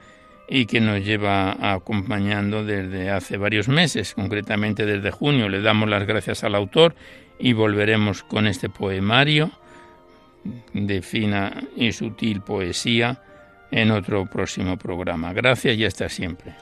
y 0.48 0.66
que 0.66 0.80
nos 0.80 1.04
lleva 1.04 1.56
acompañando 1.72 2.64
desde 2.64 3.10
hace 3.10 3.36
varios 3.36 3.68
meses, 3.68 4.12
concretamente 4.12 4.86
desde 4.86 5.12
junio. 5.12 5.48
Le 5.48 5.60
damos 5.60 5.88
las 5.88 6.04
gracias 6.04 6.42
al 6.42 6.56
autor 6.56 6.96
y 7.38 7.52
volveremos 7.52 8.24
con 8.24 8.48
este 8.48 8.68
poemario 8.68 9.52
de 10.72 11.00
fina 11.00 11.68
y 11.76 11.92
sutil 11.92 12.40
poesía 12.40 13.22
en 13.70 13.92
otro 13.92 14.26
próximo 14.26 14.76
programa. 14.76 15.32
Gracias 15.32 15.76
y 15.76 15.84
hasta 15.84 16.08
siempre. 16.08 16.54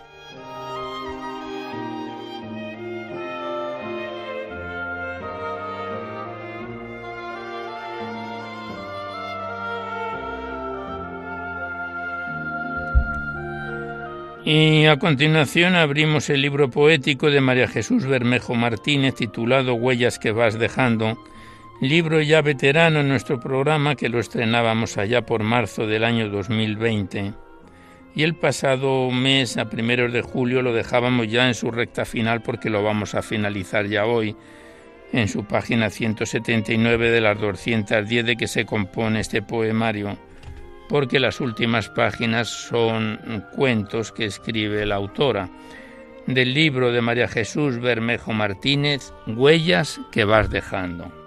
Y 14.55 14.85
a 14.85 14.99
continuación 14.99 15.77
abrimos 15.77 16.29
el 16.29 16.43
libro 16.43 16.71
poético 16.71 17.31
de 17.31 17.41
María 17.41 17.69
Jesús 17.69 18.05
Bermejo 18.05 18.55
Martínez 18.55 19.15
titulado 19.15 19.73
Huellas 19.73 20.19
que 20.19 20.31
vas 20.31 20.59
dejando, 20.59 21.17
libro 21.81 22.21
ya 22.21 22.43
veterano 22.43 23.01
en 23.01 23.09
nuestro 23.09 23.41
programa 23.41 23.95
que 23.95 24.11
lo 24.11 24.21
estrenábamos 24.21 24.99
allá 24.99 25.25
por 25.25 25.43
marzo 25.43 25.87
del 25.87 26.05
año 26.05 26.29
2020. 26.29 27.33
Y 28.15 28.25
el 28.25 28.35
pasado 28.35 29.11
mes, 29.11 29.57
a 29.57 29.71
primeros 29.71 30.13
de 30.13 30.21
julio, 30.21 30.61
lo 30.61 30.75
dejábamos 30.75 31.29
ya 31.29 31.49
en 31.49 31.55
su 31.55 31.71
recta 31.71 32.05
final 32.05 32.43
porque 32.43 32.69
lo 32.69 32.83
vamos 32.83 33.15
a 33.15 33.23
finalizar 33.23 33.87
ya 33.87 34.05
hoy, 34.05 34.37
en 35.15 35.29
su 35.29 35.47
página 35.47 35.89
179 35.89 37.11
de 37.11 37.21
las 37.23 37.41
210 37.41 38.27
de 38.27 38.37
que 38.37 38.49
se 38.49 38.67
compone 38.67 39.21
este 39.21 39.41
poemario 39.41 40.19
porque 40.93 41.19
las 41.19 41.41
últimas 41.41 41.89
páginas 41.89 42.49
son 42.51 43.47
cuentos 43.57 44.13
que 44.13 44.27
escribe 44.27 44.85
la 44.85 44.97
autora 44.97 45.49
del 46.27 46.53
libro 46.53 46.93
de 46.93 47.01
María 47.01 47.29
Jesús 47.29 47.81
Bermejo 47.81 48.35
Martínez, 48.35 49.15
Huellas 49.27 50.03
que 50.13 50.27
vas 50.27 50.51
dejando. 50.51 51.22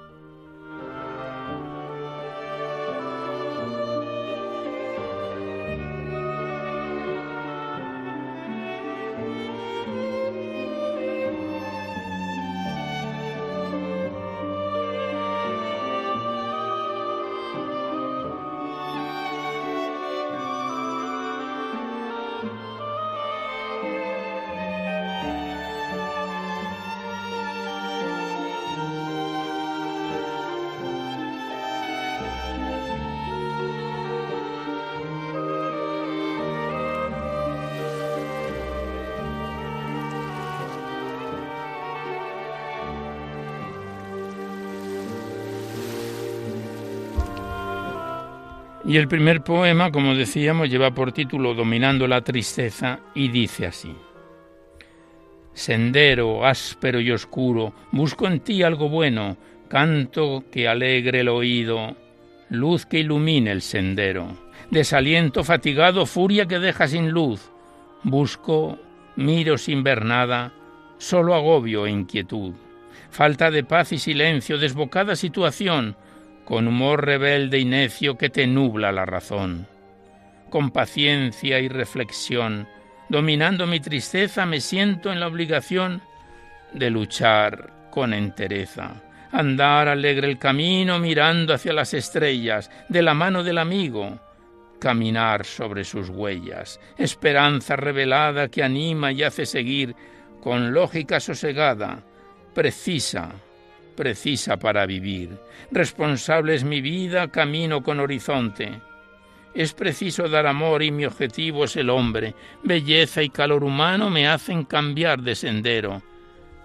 Y 48.87 48.97
el 48.97 49.07
primer 49.07 49.43
poema, 49.43 49.91
como 49.91 50.13
decíamos, 50.13 50.69
lleva 50.69 50.93
por 50.93 51.11
título 51.11 51.55
Dominando 51.55 52.07
la 52.07 52.21
tristeza 52.21 52.99
y 53.15 53.29
dice 53.29 53.65
así. 53.65 53.95
Sendero 55.53 56.45
áspero 56.45 56.99
y 56.99 57.11
oscuro, 57.11 57.73
busco 57.91 58.27
en 58.27 58.41
ti 58.41 58.61
algo 58.61 58.87
bueno, 58.87 59.37
canto 59.69 60.43
que 60.51 60.67
alegre 60.67 61.21
el 61.21 61.29
oído, 61.29 61.95
luz 62.49 62.85
que 62.85 62.99
ilumine 62.99 63.51
el 63.51 63.63
sendero, 63.63 64.37
desaliento 64.69 65.43
fatigado, 65.43 66.05
furia 66.05 66.45
que 66.45 66.59
deja 66.59 66.87
sin 66.87 67.09
luz, 67.09 67.49
busco, 68.03 68.77
miro 69.15 69.57
sin 69.57 69.81
ver 69.81 70.05
nada, 70.05 70.53
solo 70.99 71.33
agobio 71.33 71.87
e 71.87 71.91
inquietud, 71.91 72.53
falta 73.09 73.49
de 73.49 73.63
paz 73.63 73.93
y 73.93 73.97
silencio, 73.97 74.59
desbocada 74.59 75.15
situación, 75.15 75.95
con 76.45 76.67
humor 76.67 77.03
rebelde 77.05 77.59
y 77.59 77.65
necio 77.65 78.17
que 78.17 78.29
te 78.29 78.47
nubla 78.47 78.91
la 78.91 79.05
razón. 79.05 79.67
Con 80.49 80.71
paciencia 80.71 81.59
y 81.59 81.67
reflexión, 81.67 82.67
dominando 83.09 83.65
mi 83.67 83.79
tristeza, 83.79 84.45
me 84.45 84.61
siento 84.61 85.11
en 85.11 85.19
la 85.19 85.27
obligación 85.27 86.01
de 86.71 86.91
luchar 86.91 87.89
con 87.89 88.13
entereza, 88.13 89.01
andar 89.31 89.87
alegre 89.87 90.27
el 90.27 90.37
camino 90.37 90.99
mirando 90.99 91.53
hacia 91.53 91.73
las 91.73 91.93
estrellas, 91.93 92.69
de 92.89 93.01
la 93.01 93.15
mano 93.15 93.43
del 93.43 93.57
amigo, 93.57 94.19
caminar 94.79 95.45
sobre 95.45 95.83
sus 95.83 96.09
huellas, 96.09 96.79
esperanza 96.97 97.75
revelada 97.75 98.49
que 98.49 98.63
anima 98.63 99.11
y 99.11 99.23
hace 99.23 99.45
seguir 99.45 99.95
con 100.41 100.73
lógica 100.73 101.19
sosegada, 101.19 102.03
precisa 102.53 103.31
precisa 103.95 104.57
para 104.57 104.85
vivir. 104.85 105.37
Responsable 105.71 106.55
es 106.55 106.63
mi 106.63 106.81
vida, 106.81 107.29
camino 107.29 107.83
con 107.83 107.99
horizonte. 107.99 108.81
Es 109.53 109.73
preciso 109.73 110.27
dar 110.27 110.47
amor 110.47 110.83
y 110.83 110.91
mi 110.91 111.05
objetivo 111.05 111.63
es 111.63 111.75
el 111.77 111.89
hombre. 111.89 112.35
Belleza 112.63 113.23
y 113.23 113.29
calor 113.29 113.63
humano 113.63 114.09
me 114.09 114.27
hacen 114.27 114.65
cambiar 114.65 115.21
de 115.21 115.35
sendero. 115.35 116.01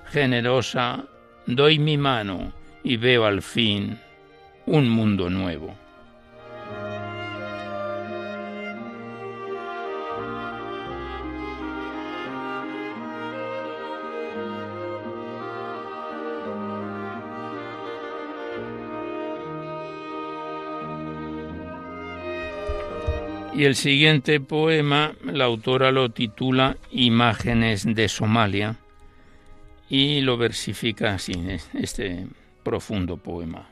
Generosa, 0.06 1.04
doy 1.46 1.78
mi 1.78 1.96
mano 1.96 2.52
y 2.82 2.96
veo 2.96 3.24
al 3.24 3.42
fin 3.42 3.98
un 4.66 4.88
mundo 4.88 5.30
nuevo. 5.30 5.74
Y 23.60 23.66
el 23.66 23.76
siguiente 23.76 24.40
poema, 24.40 25.12
la 25.22 25.44
autora 25.44 25.92
lo 25.92 26.08
titula 26.08 26.78
Imágenes 26.92 27.84
de 27.84 28.08
Somalia 28.08 28.76
y 29.86 30.22
lo 30.22 30.38
versifica 30.38 31.12
así, 31.12 31.34
este 31.74 32.26
profundo 32.62 33.18
poema. 33.18 33.68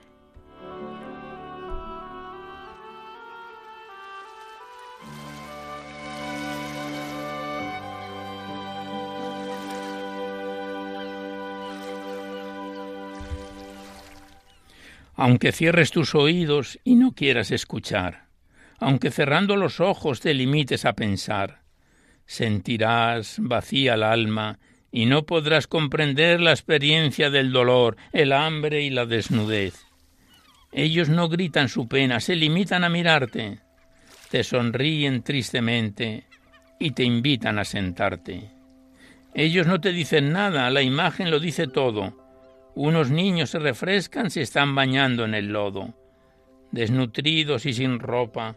Aunque 15.16 15.52
cierres 15.52 15.90
tus 15.92 16.14
oídos 16.14 16.78
y 16.84 16.96
no 16.96 17.12
quieras 17.12 17.50
escuchar, 17.50 18.27
aunque 18.78 19.10
cerrando 19.10 19.56
los 19.56 19.80
ojos 19.80 20.20
te 20.20 20.34
limites 20.34 20.84
a 20.84 20.94
pensar. 20.94 21.62
Sentirás 22.26 23.36
vacía 23.38 23.94
el 23.94 24.02
alma 24.02 24.58
y 24.90 25.06
no 25.06 25.26
podrás 25.26 25.66
comprender 25.66 26.40
la 26.40 26.52
experiencia 26.52 27.30
del 27.30 27.52
dolor, 27.52 27.96
el 28.12 28.32
hambre 28.32 28.82
y 28.82 28.90
la 28.90 29.06
desnudez. 29.06 29.86
Ellos 30.72 31.08
no 31.08 31.28
gritan 31.28 31.68
su 31.68 31.88
pena, 31.88 32.20
se 32.20 32.36
limitan 32.36 32.84
a 32.84 32.88
mirarte, 32.88 33.60
te 34.30 34.44
sonríen 34.44 35.22
tristemente 35.22 36.26
y 36.78 36.92
te 36.92 37.04
invitan 37.04 37.58
a 37.58 37.64
sentarte. 37.64 38.50
Ellos 39.34 39.66
no 39.66 39.80
te 39.80 39.92
dicen 39.92 40.32
nada, 40.32 40.70
la 40.70 40.82
imagen 40.82 41.30
lo 41.30 41.40
dice 41.40 41.66
todo. 41.66 42.16
Unos 42.74 43.10
niños 43.10 43.50
se 43.50 43.58
refrescan 43.58 44.30
si 44.30 44.40
están 44.40 44.74
bañando 44.74 45.24
en 45.24 45.34
el 45.34 45.48
lodo. 45.48 45.94
Desnutridos 46.70 47.66
y 47.66 47.72
sin 47.72 47.98
ropa, 47.98 48.56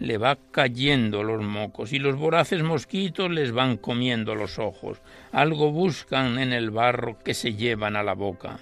le 0.00 0.16
va 0.16 0.38
cayendo 0.50 1.22
los 1.22 1.42
mocos 1.42 1.92
y 1.92 1.98
los 1.98 2.16
voraces 2.16 2.62
mosquitos 2.62 3.30
les 3.30 3.52
van 3.52 3.76
comiendo 3.76 4.34
los 4.34 4.58
ojos. 4.58 5.00
Algo 5.30 5.70
buscan 5.70 6.38
en 6.38 6.52
el 6.52 6.70
barro 6.70 7.18
que 7.18 7.34
se 7.34 7.54
llevan 7.54 7.96
a 7.96 8.02
la 8.02 8.14
boca. 8.14 8.58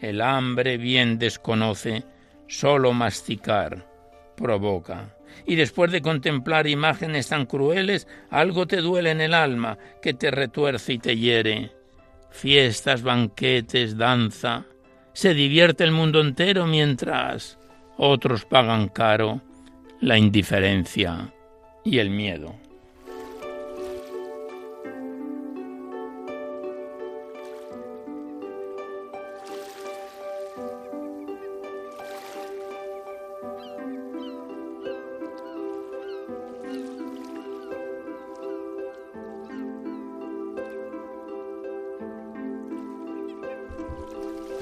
El 0.00 0.22
hambre 0.22 0.78
bien 0.78 1.18
desconoce, 1.18 2.04
solo 2.48 2.94
masticar 2.94 3.86
provoca. 4.36 5.14
Y 5.46 5.54
después 5.54 5.92
de 5.92 6.00
contemplar 6.00 6.66
imágenes 6.66 7.28
tan 7.28 7.44
crueles, 7.44 8.08
algo 8.30 8.66
te 8.66 8.78
duele 8.78 9.10
en 9.10 9.20
el 9.20 9.34
alma 9.34 9.76
que 10.00 10.14
te 10.14 10.30
retuerce 10.30 10.94
y 10.94 10.98
te 10.98 11.16
hiere. 11.16 11.72
Fiestas, 12.30 13.02
banquetes, 13.02 13.98
danza, 13.98 14.64
se 15.12 15.34
divierte 15.34 15.84
el 15.84 15.92
mundo 15.92 16.20
entero 16.20 16.66
mientras 16.66 17.58
otros 17.98 18.46
pagan 18.46 18.88
caro 18.88 19.42
la 20.00 20.16
indiferencia 20.16 21.32
y 21.84 21.98
el 21.98 22.10
miedo. 22.10 22.54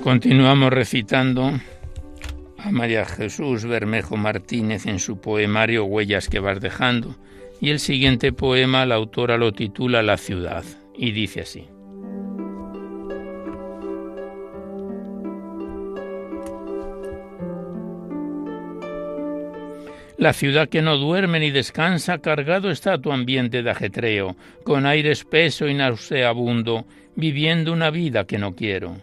Continuamos 0.02 0.72
recitando 0.72 1.52
a 2.58 2.72
María 2.72 3.06
Jesús 3.06 3.64
Bermejo 3.64 4.16
Martínez 4.16 4.86
en 4.86 4.98
su 4.98 5.20
poemario 5.20 5.84
Huellas 5.84 6.28
que 6.28 6.40
vas 6.40 6.60
dejando. 6.60 7.16
Y 7.60 7.70
el 7.70 7.78
siguiente 7.78 8.32
poema 8.32 8.86
la 8.86 8.96
autora 8.96 9.36
lo 9.36 9.52
titula 9.52 10.02
La 10.02 10.16
ciudad 10.16 10.64
y 10.94 11.12
dice 11.12 11.42
así. 11.42 11.68
La 20.16 20.32
ciudad 20.32 20.68
que 20.68 20.82
no 20.82 20.96
duerme 20.96 21.38
ni 21.38 21.52
descansa, 21.52 22.18
cargado 22.18 22.72
está 22.72 23.00
tu 23.00 23.12
ambiente 23.12 23.62
de 23.62 23.70
ajetreo, 23.70 24.34
con 24.64 24.84
aire 24.84 25.12
espeso 25.12 25.68
y 25.68 25.74
nauseabundo, 25.74 26.86
viviendo 27.14 27.72
una 27.72 27.90
vida 27.90 28.26
que 28.26 28.36
no 28.36 28.56
quiero. 28.56 28.96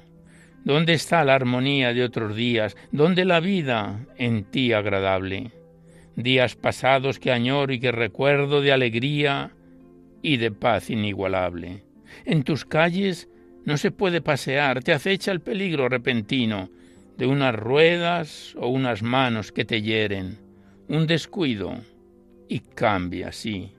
¿Dónde 0.66 0.94
está 0.94 1.24
la 1.24 1.36
armonía 1.36 1.94
de 1.94 2.04
otros 2.04 2.36
días? 2.36 2.76
¿Dónde 2.92 3.24
la 3.24 3.40
vida 3.40 4.04
en 4.18 4.46
ti 4.46 4.74
agradable? 4.74 5.52
Días 6.16 6.56
pasados 6.56 7.20
que 7.20 7.32
añoro 7.32 7.72
y 7.72 7.80
que 7.80 7.92
recuerdo 7.92 8.62
de 8.62 8.72
alegría 8.72 9.52
y 10.24 10.38
de 10.38 10.50
paz 10.50 10.90
inigualable. 10.90 11.84
En 12.26 12.42
tus 12.42 12.66
calles 12.66 13.30
no 13.64 13.78
se 13.78 13.92
puede 13.92 14.22
pasear, 14.22 14.84
te 14.84 14.92
acecha 14.92 15.32
el 15.32 15.40
peligro 15.40 15.88
repentino 15.88 16.72
de 17.16 17.28
unas 17.28 17.54
ruedas 17.54 18.56
o 18.60 18.68
unas 18.68 19.04
manos 19.04 19.52
que 19.52 19.66
te 19.66 19.84
hieren, 19.84 20.40
un 20.88 21.06
descuido 21.06 21.76
y 22.50 22.62
cambia, 22.62 23.32
sí, 23.32 23.72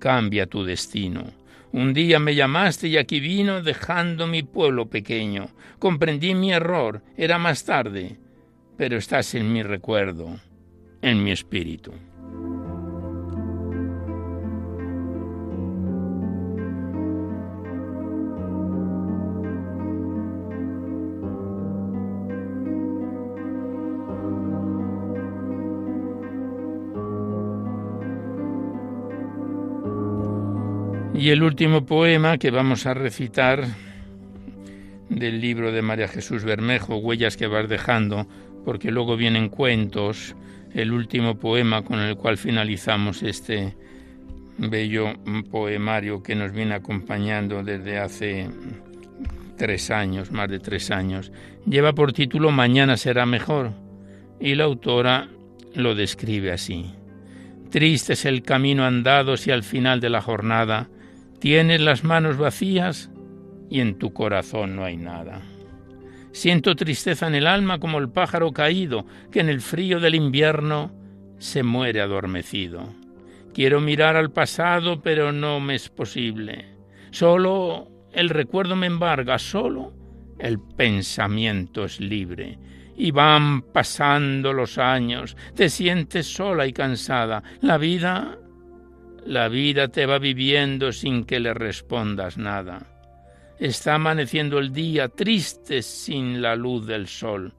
cambia 0.00 0.46
tu 0.46 0.64
destino. 0.64 1.26
Un 1.74 1.92
día 1.92 2.20
me 2.20 2.36
llamaste 2.36 2.86
y 2.86 2.98
aquí 2.98 3.18
vino 3.18 3.60
dejando 3.60 4.28
mi 4.28 4.44
pueblo 4.44 4.86
pequeño. 4.86 5.48
Comprendí 5.80 6.32
mi 6.32 6.52
error, 6.52 7.02
era 7.16 7.36
más 7.40 7.64
tarde, 7.64 8.16
pero 8.76 8.96
estás 8.96 9.34
en 9.34 9.52
mi 9.52 9.60
recuerdo, 9.64 10.38
en 11.02 11.24
mi 11.24 11.32
espíritu. 11.32 11.92
Y 31.24 31.30
el 31.30 31.42
último 31.42 31.86
poema 31.86 32.36
que 32.36 32.50
vamos 32.50 32.84
a 32.84 32.92
recitar 32.92 33.64
del 35.08 35.40
libro 35.40 35.72
de 35.72 35.80
María 35.80 36.06
Jesús 36.06 36.44
Bermejo, 36.44 36.98
Huellas 36.98 37.38
que 37.38 37.46
vas 37.46 37.66
dejando, 37.66 38.28
porque 38.62 38.90
luego 38.90 39.16
vienen 39.16 39.48
cuentos, 39.48 40.36
el 40.74 40.92
último 40.92 41.38
poema 41.38 41.80
con 41.80 41.98
el 41.98 42.16
cual 42.16 42.36
finalizamos 42.36 43.22
este 43.22 43.74
bello 44.58 45.14
poemario 45.50 46.22
que 46.22 46.34
nos 46.34 46.52
viene 46.52 46.74
acompañando 46.74 47.62
desde 47.62 47.96
hace 47.96 48.50
tres 49.56 49.90
años, 49.90 50.30
más 50.30 50.50
de 50.50 50.58
tres 50.58 50.90
años. 50.90 51.32
Lleva 51.64 51.94
por 51.94 52.12
título 52.12 52.50
Mañana 52.50 52.98
será 52.98 53.24
mejor 53.24 53.70
y 54.38 54.56
la 54.56 54.64
autora 54.64 55.28
lo 55.74 55.94
describe 55.94 56.52
así. 56.52 56.84
Triste 57.70 58.12
es 58.12 58.26
el 58.26 58.42
camino 58.42 58.84
andado 58.84 59.38
si 59.38 59.50
al 59.52 59.62
final 59.62 60.00
de 60.00 60.10
la 60.10 60.20
jornada 60.20 60.90
Tienes 61.44 61.82
las 61.82 62.04
manos 62.04 62.38
vacías 62.38 63.10
y 63.68 63.80
en 63.80 63.98
tu 63.98 64.14
corazón 64.14 64.76
no 64.76 64.82
hay 64.82 64.96
nada. 64.96 65.42
Siento 66.32 66.74
tristeza 66.74 67.26
en 67.26 67.34
el 67.34 67.46
alma 67.46 67.78
como 67.78 67.98
el 67.98 68.08
pájaro 68.08 68.50
caído 68.52 69.04
que 69.30 69.40
en 69.40 69.50
el 69.50 69.60
frío 69.60 70.00
del 70.00 70.14
invierno 70.14 70.90
se 71.36 71.62
muere 71.62 72.00
adormecido. 72.00 72.88
Quiero 73.52 73.82
mirar 73.82 74.16
al 74.16 74.32
pasado, 74.32 75.02
pero 75.02 75.32
no 75.32 75.60
me 75.60 75.74
es 75.74 75.90
posible. 75.90 76.78
Solo 77.10 77.90
el 78.14 78.30
recuerdo 78.30 78.74
me 78.74 78.86
embarga, 78.86 79.38
solo 79.38 79.92
el 80.38 80.58
pensamiento 80.58 81.84
es 81.84 82.00
libre. 82.00 82.58
Y 82.96 83.10
van 83.10 83.60
pasando 83.60 84.54
los 84.54 84.78
años, 84.78 85.36
te 85.54 85.68
sientes 85.68 86.26
sola 86.26 86.66
y 86.66 86.72
cansada. 86.72 87.42
La 87.60 87.76
vida 87.76 88.38
la 89.24 89.48
vida 89.48 89.88
te 89.88 90.06
va 90.06 90.18
viviendo 90.18 90.92
sin 90.92 91.24
que 91.24 91.40
le 91.40 91.54
respondas 91.54 92.36
nada. 92.36 92.86
Está 93.58 93.94
amaneciendo 93.94 94.58
el 94.58 94.72
día 94.72 95.08
triste 95.08 95.82
sin 95.82 96.42
la 96.42 96.56
luz 96.56 96.86
del 96.86 97.06
sol. 97.06 97.54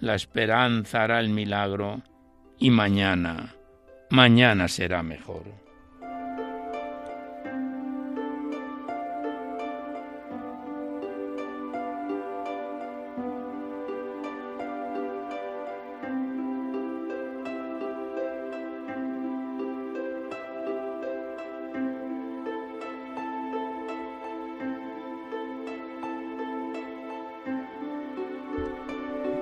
La 0.00 0.14
esperanza 0.14 1.04
hará 1.04 1.20
el 1.20 1.30
milagro 1.30 2.02
y 2.58 2.70
mañana, 2.70 3.54
mañana 4.10 4.68
será 4.68 5.02
mejor. 5.02 5.67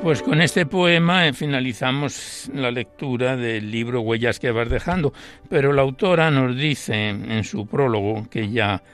Pues 0.07 0.23
con 0.23 0.41
este 0.41 0.67
poema 0.67 1.27
eh, 1.27 1.33
finalizamos 1.33 2.49
la 2.55 2.71
lectura 2.71 3.37
del 3.37 3.73
libro 3.73 4.03
Huellas 4.03 4.39
que 4.39 4.53
vas 4.53 4.71
dejando, 4.71 5.13
pero 5.49 5.73
la 5.73 5.83
autora 5.83 6.31
nos 6.31 6.57
dice 6.57 7.09
en 7.09 7.43
su 7.43 7.67
prólogo, 7.67 8.31
que 8.31 8.49
ya 8.49 8.85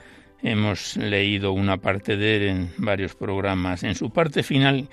hemos 0.42 0.96
leído 0.96 1.52
una 1.52 1.76
parte 1.76 2.16
de 2.16 2.36
él 2.36 2.42
en 2.44 2.72
varios 2.78 3.14
programas, 3.14 3.82
en 3.82 3.94
su 3.94 4.08
parte 4.08 4.42
final, 4.42 4.88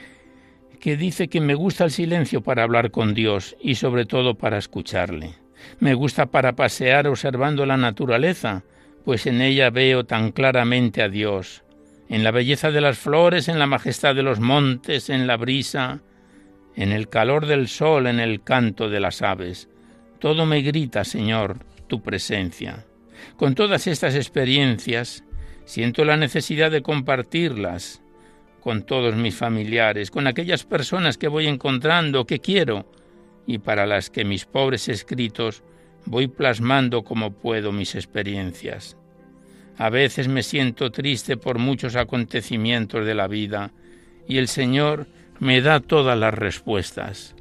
que 0.82 0.98
dice 0.98 1.30
que 1.30 1.40
me 1.40 1.54
gusta 1.54 1.86
el 1.86 1.92
silencio 1.92 2.42
para 2.42 2.64
hablar 2.64 2.92
con 2.92 3.14
Dios 3.14 3.56
y 3.62 3.76
sobre 3.76 4.04
todo 4.04 4.36
para 4.36 4.58
escucharle. 4.58 5.36
Me 5.80 5.94
gusta 5.94 6.26
para 6.26 6.52
pasear 6.52 7.08
observando 7.08 7.66
la 7.66 7.78
naturaleza, 7.78 8.64
pues 9.06 9.26
en 9.26 9.40
ella 9.40 9.70
veo 9.70 10.04
tan 10.04 10.34
claramente 10.34 11.02
a 11.02 11.08
Dios, 11.08 11.64
en 12.10 12.24
la 12.24 12.32
belleza 12.32 12.72
de 12.72 12.82
las 12.82 12.98
flores, 12.98 13.48
en 13.48 13.60
la 13.60 13.68
majestad 13.68 14.16
de 14.16 14.24
los 14.24 14.40
montes, 14.40 15.10
en 15.10 15.28
la 15.28 15.38
brisa, 15.38 16.02
en 16.76 16.92
el 16.92 17.08
calor 17.08 17.46
del 17.46 17.68
sol, 17.68 18.08
en 18.08 18.20
el 18.20 18.44
canto 18.44 18.90
de 18.90 19.00
las 19.00 19.22
aves. 19.22 19.70
Todo 20.20 20.46
me 20.46 20.62
grita, 20.62 21.04
Señor, 21.04 21.60
tu 21.88 22.02
presencia. 22.02 22.86
Con 23.38 23.54
todas 23.54 23.86
estas 23.86 24.16
experiencias, 24.16 25.24
siento 25.66 26.04
la 26.04 26.18
necesidad 26.18 26.72
de 26.72 26.82
compartirlas 26.82 28.02
con 28.60 28.84
todos 28.84 29.16
mis 29.16 29.36
familiares, 29.36 30.12
con 30.12 30.28
aquellas 30.28 30.64
personas 30.64 31.18
que 31.18 31.28
voy 31.28 31.48
encontrando, 31.48 32.26
que 32.26 32.40
quiero, 32.40 32.92
y 33.46 33.60
para 33.60 33.86
las 33.86 34.10
que 34.10 34.26
mis 34.26 34.46
pobres 34.46 34.90
escritos 34.90 35.64
voy 36.06 36.28
plasmando 36.28 37.04
como 37.04 37.32
puedo 37.32 37.72
mis 37.72 37.96
experiencias. 37.96 38.99
A 39.80 39.90
veces 39.90 40.28
me 40.28 40.44
siento 40.44 40.92
triste 40.92 41.38
por 41.38 41.58
muchos 41.58 41.96
acontecimientos 41.96 43.06
de 43.06 43.16
la 43.16 43.30
vida, 43.30 43.72
y 44.28 44.38
el 44.38 44.50
Señor 44.50 45.08
me 45.40 45.62
da 45.62 45.80
todas 45.80 46.20
las 46.20 46.34
respuestas. 46.34 47.34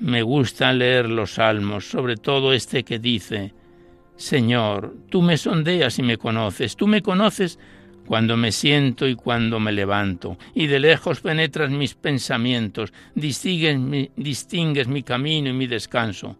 Me 0.00 0.22
gusta 0.22 0.72
leer 0.72 1.08
los 1.08 1.34
salmos, 1.34 1.88
sobre 1.88 2.16
todo 2.16 2.52
este 2.52 2.82
que 2.82 2.98
dice, 2.98 3.54
Señor, 4.16 4.96
tú 5.08 5.22
me 5.22 5.38
sondeas 5.38 5.96
y 6.00 6.02
me 6.02 6.18
conoces, 6.18 6.74
tú 6.74 6.88
me 6.88 7.02
conoces 7.02 7.60
cuando 8.04 8.36
me 8.36 8.50
siento 8.50 9.06
y 9.06 9.14
cuando 9.14 9.60
me 9.60 9.70
levanto, 9.70 10.36
y 10.56 10.66
de 10.66 10.80
lejos 10.80 11.20
penetras 11.20 11.70
mis 11.70 11.94
pensamientos, 11.94 12.92
distingues 13.14 13.78
mi, 13.78 14.10
distingues 14.16 14.88
mi 14.88 15.04
camino 15.04 15.50
y 15.50 15.52
mi 15.52 15.68
descanso. 15.68 16.36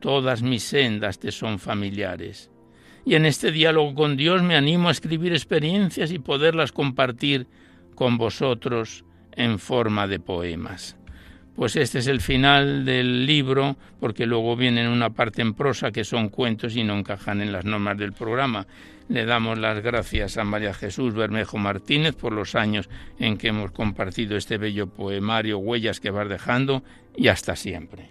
Todas 0.00 0.42
mis 0.42 0.64
sendas 0.64 1.20
te 1.20 1.30
son 1.30 1.60
familiares. 1.60 2.51
Y 3.04 3.14
en 3.14 3.26
este 3.26 3.50
diálogo 3.50 3.94
con 3.94 4.16
Dios 4.16 4.42
me 4.42 4.56
animo 4.56 4.88
a 4.88 4.92
escribir 4.92 5.32
experiencias 5.32 6.12
y 6.12 6.18
poderlas 6.18 6.72
compartir 6.72 7.46
con 7.94 8.16
vosotros 8.16 9.04
en 9.32 9.58
forma 9.58 10.06
de 10.06 10.20
poemas. 10.20 10.96
Pues 11.54 11.76
este 11.76 11.98
es 11.98 12.06
el 12.06 12.20
final 12.20 12.84
del 12.84 13.26
libro, 13.26 13.76
porque 14.00 14.24
luego 14.24 14.56
viene 14.56 14.88
una 14.88 15.10
parte 15.10 15.42
en 15.42 15.52
prosa 15.52 15.90
que 15.90 16.04
son 16.04 16.30
cuentos 16.30 16.76
y 16.76 16.84
no 16.84 16.96
encajan 16.96 17.42
en 17.42 17.52
las 17.52 17.66
normas 17.66 17.98
del 17.98 18.12
programa. 18.12 18.66
Le 19.08 19.26
damos 19.26 19.58
las 19.58 19.82
gracias 19.82 20.38
a 20.38 20.44
María 20.44 20.72
Jesús 20.72 21.12
Bermejo 21.12 21.58
Martínez 21.58 22.14
por 22.14 22.32
los 22.32 22.54
años 22.54 22.88
en 23.18 23.36
que 23.36 23.48
hemos 23.48 23.70
compartido 23.72 24.36
este 24.36 24.56
bello 24.56 24.86
poemario, 24.86 25.58
Huellas 25.58 26.00
que 26.00 26.10
vas 26.10 26.28
dejando, 26.28 26.82
y 27.14 27.28
hasta 27.28 27.54
siempre. 27.54 28.10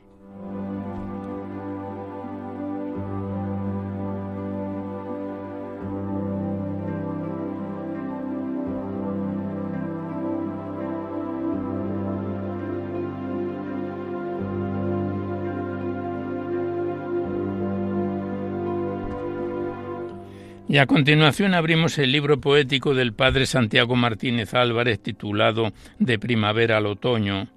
Y 20.71 20.77
a 20.77 20.86
continuación 20.86 21.53
abrimos 21.53 21.97
el 21.97 22.13
libro 22.13 22.39
poético 22.39 22.93
del 22.95 23.12
padre 23.12 23.45
Santiago 23.45 23.97
Martínez 23.97 24.53
Álvarez 24.53 25.01
titulado 25.01 25.73
De 25.99 26.17
primavera 26.17 26.77
al 26.77 26.86
otoño, 26.86 27.49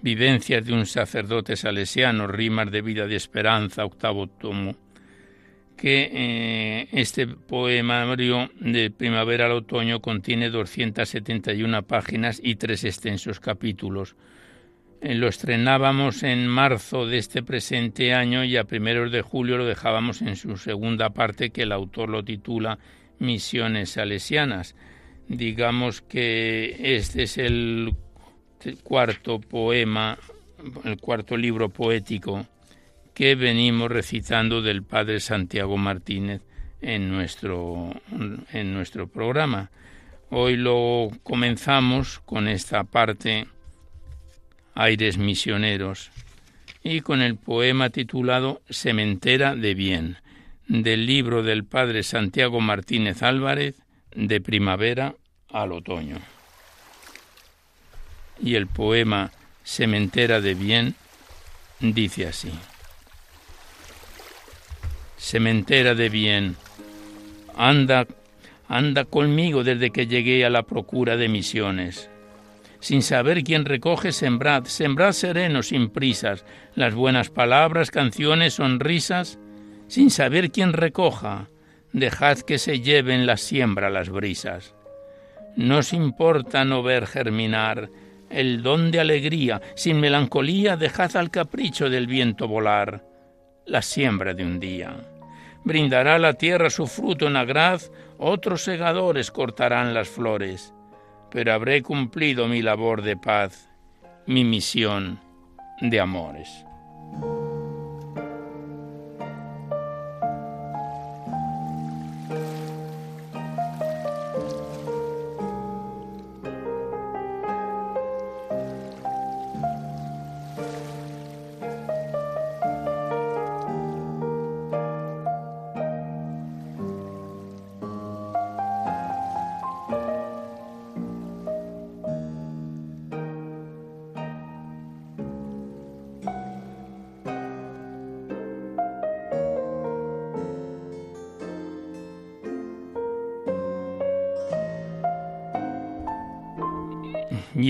Vivencias 0.00 0.64
de 0.64 0.72
un 0.72 0.86
sacerdote 0.86 1.56
salesiano, 1.56 2.28
rimas 2.28 2.70
de 2.70 2.80
vida 2.80 3.08
de 3.08 3.16
esperanza, 3.16 3.84
octavo 3.84 4.28
tomo, 4.28 4.76
que 5.76 6.08
eh, 6.12 6.88
este 6.92 7.26
poemario 7.26 8.48
de 8.60 8.92
primavera 8.92 9.46
al 9.46 9.52
otoño 9.52 10.00
contiene 10.00 10.48
271 10.48 11.82
páginas 11.82 12.40
y 12.40 12.54
tres 12.54 12.84
extensos 12.84 13.40
capítulos, 13.40 14.14
lo 15.02 15.26
estrenábamos 15.26 16.22
en 16.22 16.46
marzo 16.46 17.06
de 17.06 17.18
este 17.18 17.42
presente 17.42 18.14
año 18.14 18.44
y 18.44 18.56
a 18.56 18.64
primeros 18.64 19.10
de 19.10 19.22
julio 19.22 19.58
lo 19.58 19.66
dejábamos 19.66 20.22
en 20.22 20.36
su 20.36 20.56
segunda 20.56 21.10
parte 21.10 21.50
que 21.50 21.62
el 21.62 21.72
autor 21.72 22.08
lo 22.08 22.24
titula 22.24 22.78
Misiones 23.18 23.90
Salesianas. 23.90 24.76
Digamos 25.26 26.02
que 26.02 26.96
este 26.96 27.24
es 27.24 27.36
el 27.36 27.96
cuarto 28.84 29.40
poema, 29.40 30.18
el 30.84 30.98
cuarto 30.98 31.36
libro 31.36 31.68
poético 31.68 32.46
que 33.12 33.34
venimos 33.34 33.90
recitando 33.90 34.62
del 34.62 34.84
Padre 34.84 35.18
Santiago 35.18 35.76
Martínez 35.76 36.42
en 36.80 37.10
nuestro, 37.10 37.90
en 38.52 38.72
nuestro 38.72 39.08
programa. 39.08 39.70
Hoy 40.30 40.56
lo 40.56 41.10
comenzamos 41.24 42.20
con 42.20 42.46
esta 42.46 42.84
parte 42.84 43.48
aires 44.74 45.18
misioneros, 45.18 46.10
y 46.82 47.00
con 47.00 47.22
el 47.22 47.36
poema 47.36 47.90
titulado 47.90 48.60
Sementera 48.68 49.54
de 49.54 49.74
Bien, 49.74 50.16
del 50.66 51.06
libro 51.06 51.42
del 51.42 51.64
padre 51.64 52.02
Santiago 52.02 52.60
Martínez 52.60 53.22
Álvarez, 53.22 53.76
De 54.14 54.40
primavera 54.40 55.14
al 55.48 55.72
otoño. 55.72 56.18
Y 58.42 58.56
el 58.56 58.66
poema 58.66 59.30
Sementera 59.62 60.40
de 60.40 60.54
Bien 60.54 60.94
dice 61.80 62.26
así. 62.26 62.52
Sementera 65.16 65.94
de 65.94 66.08
bien, 66.08 66.56
anda, 67.56 68.06
anda 68.68 69.04
conmigo 69.04 69.62
desde 69.62 69.90
que 69.90 70.06
llegué 70.06 70.44
a 70.44 70.50
la 70.50 70.64
procura 70.64 71.16
de 71.16 71.28
misiones 71.28 72.10
sin 72.82 73.02
saber 73.02 73.44
quién 73.44 73.64
recoge, 73.64 74.10
sembrad, 74.10 74.64
sembrad 74.64 75.12
sereno, 75.12 75.62
sin 75.62 75.88
prisas, 75.88 76.44
las 76.74 76.96
buenas 76.96 77.30
palabras, 77.30 77.92
canciones, 77.92 78.54
sonrisas, 78.54 79.38
sin 79.86 80.10
saber 80.10 80.50
quién 80.50 80.72
recoja, 80.72 81.48
dejad 81.92 82.38
que 82.40 82.58
se 82.58 82.80
lleven 82.80 83.24
la 83.24 83.36
siembra 83.36 83.88
las 83.88 84.10
brisas. 84.10 84.74
No 85.54 85.78
os 85.78 85.92
importa 85.92 86.64
no 86.64 86.82
ver 86.82 87.06
germinar 87.06 87.88
el 88.30 88.64
don 88.64 88.90
de 88.90 88.98
alegría, 88.98 89.62
sin 89.76 90.00
melancolía 90.00 90.76
dejad 90.76 91.16
al 91.16 91.30
capricho 91.30 91.88
del 91.88 92.08
viento 92.08 92.48
volar 92.48 93.04
la 93.64 93.82
siembra 93.82 94.34
de 94.34 94.44
un 94.44 94.58
día. 94.58 94.96
Brindará 95.62 96.18
la 96.18 96.34
tierra 96.34 96.68
su 96.68 96.88
fruto 96.88 97.28
en 97.28 97.36
agraz, 97.36 97.92
otros 98.18 98.64
segadores 98.64 99.30
cortarán 99.30 99.94
las 99.94 100.08
flores 100.08 100.74
pero 101.32 101.54
habré 101.54 101.82
cumplido 101.82 102.46
mi 102.46 102.60
labor 102.60 103.02
de 103.02 103.16
paz, 103.16 103.70
mi 104.26 104.44
misión 104.44 105.18
de 105.80 105.98
amores. 105.98 106.66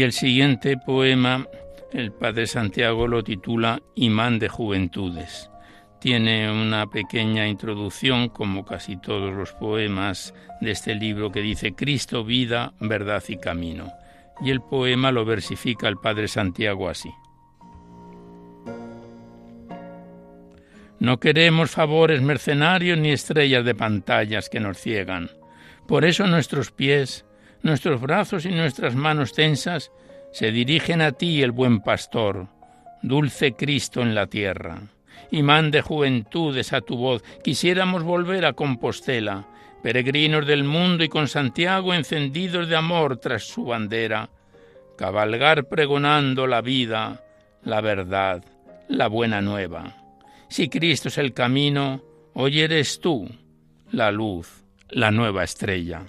Y 0.03 0.05
el 0.05 0.13
siguiente 0.13 0.77
poema, 0.79 1.47
el 1.93 2.11
padre 2.11 2.49
Santiago 2.49 3.07
lo 3.07 3.23
titula 3.23 3.81
Imán 3.95 4.41
de 4.41 4.49
Juventudes. 4.49 5.49
Tiene 6.01 6.51
una 6.51 6.89
pequeña 6.89 7.47
introducción, 7.47 8.29
como 8.29 8.65
casi 8.65 8.97
todos 8.97 9.33
los 9.33 9.53
poemas 9.53 10.35
de 10.61 10.73
este 10.73 10.97
libro, 10.97 11.31
que 11.31 11.41
dice 11.41 11.77
Cristo, 11.77 12.25
vida, 12.25 12.75
verdad 12.81 13.23
y 13.29 13.37
camino. 13.37 13.93
Y 14.41 14.51
el 14.51 14.61
poema 14.61 15.13
lo 15.13 15.25
versifica 15.25 15.87
el 15.87 15.99
padre 15.99 16.27
Santiago 16.27 16.89
así. 16.89 17.13
No 20.99 21.21
queremos 21.21 21.71
favores 21.71 22.23
mercenarios 22.23 22.99
ni 22.99 23.13
estrellas 23.13 23.65
de 23.65 23.77
pantallas 23.77 24.49
que 24.49 24.59
nos 24.59 24.79
ciegan. 24.79 25.31
Por 25.87 26.05
eso 26.05 26.27
nuestros 26.27 26.73
pies 26.73 27.25
Nuestros 27.63 28.01
brazos 28.01 28.45
y 28.45 28.51
nuestras 28.51 28.97
manos 28.97 29.33
tensas 29.33 29.93
se 30.33 30.51
dirigen 30.51 31.01
a 31.01 31.13
ti, 31.13 31.43
el 31.43 31.53
buen 31.53 31.81
pastor, 31.81 32.49
dulce 33.03 33.53
Cristo 33.53 34.03
en 34.03 34.15
la 34.15 34.27
tierra. 34.27 34.83
Imán 35.31 35.71
de 35.71 35.81
juventudes 35.81 36.73
a 36.73 36.81
tu 36.81 36.97
voz, 36.97 37.23
quisiéramos 37.45 38.03
volver 38.03 38.47
a 38.47 38.55
Compostela, 38.55 39.47
peregrinos 39.83 40.47
del 40.47 40.65
mundo 40.65 41.05
y 41.05 41.09
con 41.09 41.29
Santiago 41.29 41.95
encendidos 41.95 42.69
de 42.69 42.77
amor 42.77 43.19
tras 43.19 43.45
su 43.45 43.65
bandera, 43.65 44.31
cabalgar 44.99 45.69
pregonando 45.69 46.49
la 46.49 46.63
vida, 46.63 47.25
la 47.63 47.81
verdad, 47.81 48.45
la 48.89 49.07
buena 49.07 49.41
nueva. 49.41 49.97
Si 50.49 50.69
Cristo 50.69 51.09
es 51.09 51.19
el 51.19 51.33
camino, 51.33 52.03
hoy 52.35 52.61
eres 52.61 52.99
tú, 53.01 53.29
la 53.93 54.11
luz, 54.11 54.65
la 54.91 55.11
nueva 55.11 55.45
estrella. 55.45 56.03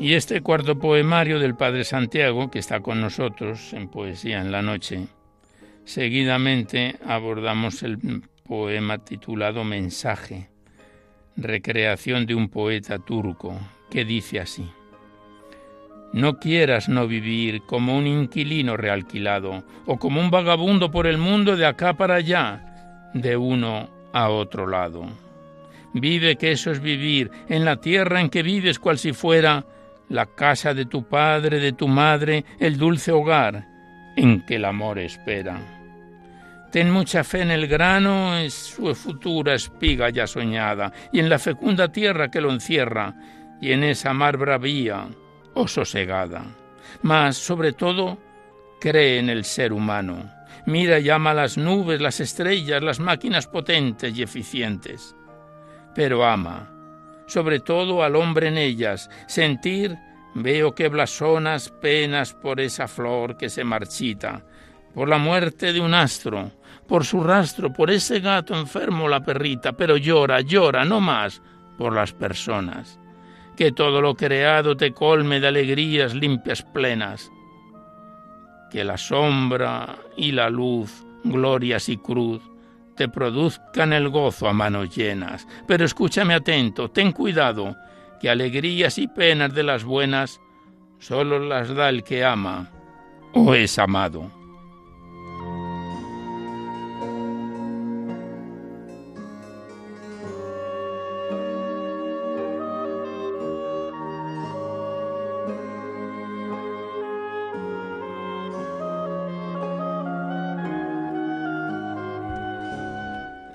Y 0.00 0.14
este 0.14 0.40
cuarto 0.40 0.78
poemario 0.78 1.38
del 1.38 1.54
Padre 1.54 1.84
Santiago, 1.84 2.50
que 2.50 2.58
está 2.58 2.80
con 2.80 3.02
nosotros 3.02 3.74
en 3.74 3.88
Poesía 3.88 4.40
en 4.40 4.50
la 4.50 4.62
Noche, 4.62 5.08
seguidamente 5.84 6.96
abordamos 7.04 7.82
el 7.82 8.22
poema 8.48 9.04
titulado 9.04 9.62
Mensaje, 9.62 10.48
recreación 11.36 12.24
de 12.24 12.34
un 12.34 12.48
poeta 12.48 12.98
turco, 12.98 13.60
que 13.90 14.06
dice 14.06 14.40
así. 14.40 14.70
No 16.14 16.38
quieras 16.38 16.88
no 16.88 17.06
vivir 17.06 17.60
como 17.66 17.94
un 17.94 18.06
inquilino 18.06 18.78
realquilado 18.78 19.64
o 19.84 19.98
como 19.98 20.18
un 20.22 20.30
vagabundo 20.30 20.90
por 20.90 21.06
el 21.06 21.18
mundo 21.18 21.58
de 21.58 21.66
acá 21.66 21.92
para 21.92 22.14
allá, 22.14 23.10
de 23.12 23.36
uno 23.36 23.90
a 24.14 24.30
otro 24.30 24.66
lado. 24.66 25.04
Vive 25.92 26.36
que 26.36 26.52
eso 26.52 26.70
es 26.70 26.80
vivir, 26.80 27.30
en 27.50 27.66
la 27.66 27.82
tierra 27.82 28.22
en 28.22 28.30
que 28.30 28.42
vives 28.42 28.78
cual 28.78 28.96
si 28.96 29.12
fuera 29.12 29.66
la 30.10 30.26
casa 30.26 30.74
de 30.74 30.86
tu 30.86 31.04
padre, 31.04 31.58
de 31.58 31.72
tu 31.72 31.88
madre, 31.88 32.44
el 32.58 32.76
dulce 32.76 33.12
hogar 33.12 33.66
en 34.16 34.44
que 34.44 34.56
el 34.56 34.64
amor 34.64 34.98
espera. 34.98 35.58
Ten 36.70 36.90
mucha 36.90 37.24
fe 37.24 37.42
en 37.42 37.50
el 37.50 37.66
grano, 37.66 38.36
en 38.36 38.50
su 38.50 38.94
futura 38.94 39.54
espiga 39.54 40.10
ya 40.10 40.26
soñada, 40.26 40.92
y 41.12 41.20
en 41.20 41.28
la 41.28 41.38
fecunda 41.38 41.90
tierra 41.90 42.30
que 42.30 42.40
lo 42.40 42.52
encierra, 42.52 43.14
y 43.60 43.72
en 43.72 43.82
esa 43.82 44.12
mar 44.12 44.36
bravía 44.36 45.08
o 45.54 45.66
sosegada. 45.66 46.44
Mas, 47.02 47.36
sobre 47.36 47.72
todo, 47.72 48.18
cree 48.80 49.18
en 49.18 49.30
el 49.30 49.44
ser 49.44 49.72
humano. 49.72 50.30
Mira 50.66 50.98
y 50.98 51.08
ama 51.10 51.34
las 51.34 51.56
nubes, 51.56 52.00
las 52.00 52.20
estrellas, 52.20 52.82
las 52.82 53.00
máquinas 53.00 53.46
potentes 53.46 54.16
y 54.16 54.22
eficientes. 54.22 55.16
Pero 55.94 56.24
ama, 56.24 56.70
sobre 57.30 57.60
todo 57.60 58.02
al 58.02 58.16
hombre 58.16 58.48
en 58.48 58.58
ellas, 58.58 59.08
sentir, 59.28 59.96
veo 60.34 60.74
que 60.74 60.88
blasonas 60.88 61.70
penas 61.70 62.34
por 62.34 62.60
esa 62.60 62.88
flor 62.88 63.36
que 63.36 63.48
se 63.48 63.62
marchita, 63.62 64.44
por 64.94 65.08
la 65.08 65.18
muerte 65.18 65.72
de 65.72 65.80
un 65.80 65.94
astro, 65.94 66.50
por 66.88 67.04
su 67.04 67.22
rastro, 67.22 67.72
por 67.72 67.88
ese 67.88 68.18
gato 68.18 68.58
enfermo 68.58 69.08
la 69.08 69.24
perrita, 69.24 69.72
pero 69.72 69.96
llora, 69.96 70.40
llora, 70.40 70.84
no 70.84 71.00
más, 71.00 71.40
por 71.78 71.94
las 71.94 72.12
personas. 72.12 72.98
Que 73.56 73.70
todo 73.70 74.00
lo 74.00 74.16
creado 74.16 74.76
te 74.76 74.90
colme 74.92 75.38
de 75.38 75.46
alegrías 75.46 76.14
limpias 76.14 76.62
plenas, 76.62 77.30
que 78.72 78.82
la 78.82 78.98
sombra 78.98 79.98
y 80.16 80.32
la 80.32 80.50
luz, 80.50 81.04
glorias 81.22 81.88
y 81.88 81.96
cruz, 81.96 82.42
te 82.96 83.08
produzcan 83.08 83.92
el 83.92 84.08
gozo 84.08 84.48
a 84.48 84.52
manos 84.52 84.94
llenas. 84.94 85.46
Pero 85.66 85.84
escúchame 85.84 86.34
atento, 86.34 86.90
ten 86.90 87.12
cuidado, 87.12 87.76
que 88.20 88.30
alegrías 88.30 88.98
y 88.98 89.08
penas 89.08 89.54
de 89.54 89.62
las 89.62 89.84
buenas 89.84 90.40
solo 90.98 91.38
las 91.38 91.74
da 91.74 91.88
el 91.88 92.04
que 92.04 92.24
ama 92.24 92.70
o 93.34 93.54
es 93.54 93.78
amado. 93.78 94.39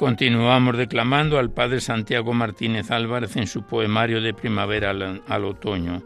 Continuamos 0.05 0.77
declamando 0.77 1.39
al 1.39 1.49
padre 1.49 1.81
Santiago 1.81 2.31
Martínez 2.31 2.91
Álvarez 2.91 3.37
en 3.37 3.47
su 3.47 3.63
poemario 3.63 4.21
de 4.21 4.35
primavera 4.35 4.91
al, 4.91 5.45
otoño. 5.45 6.03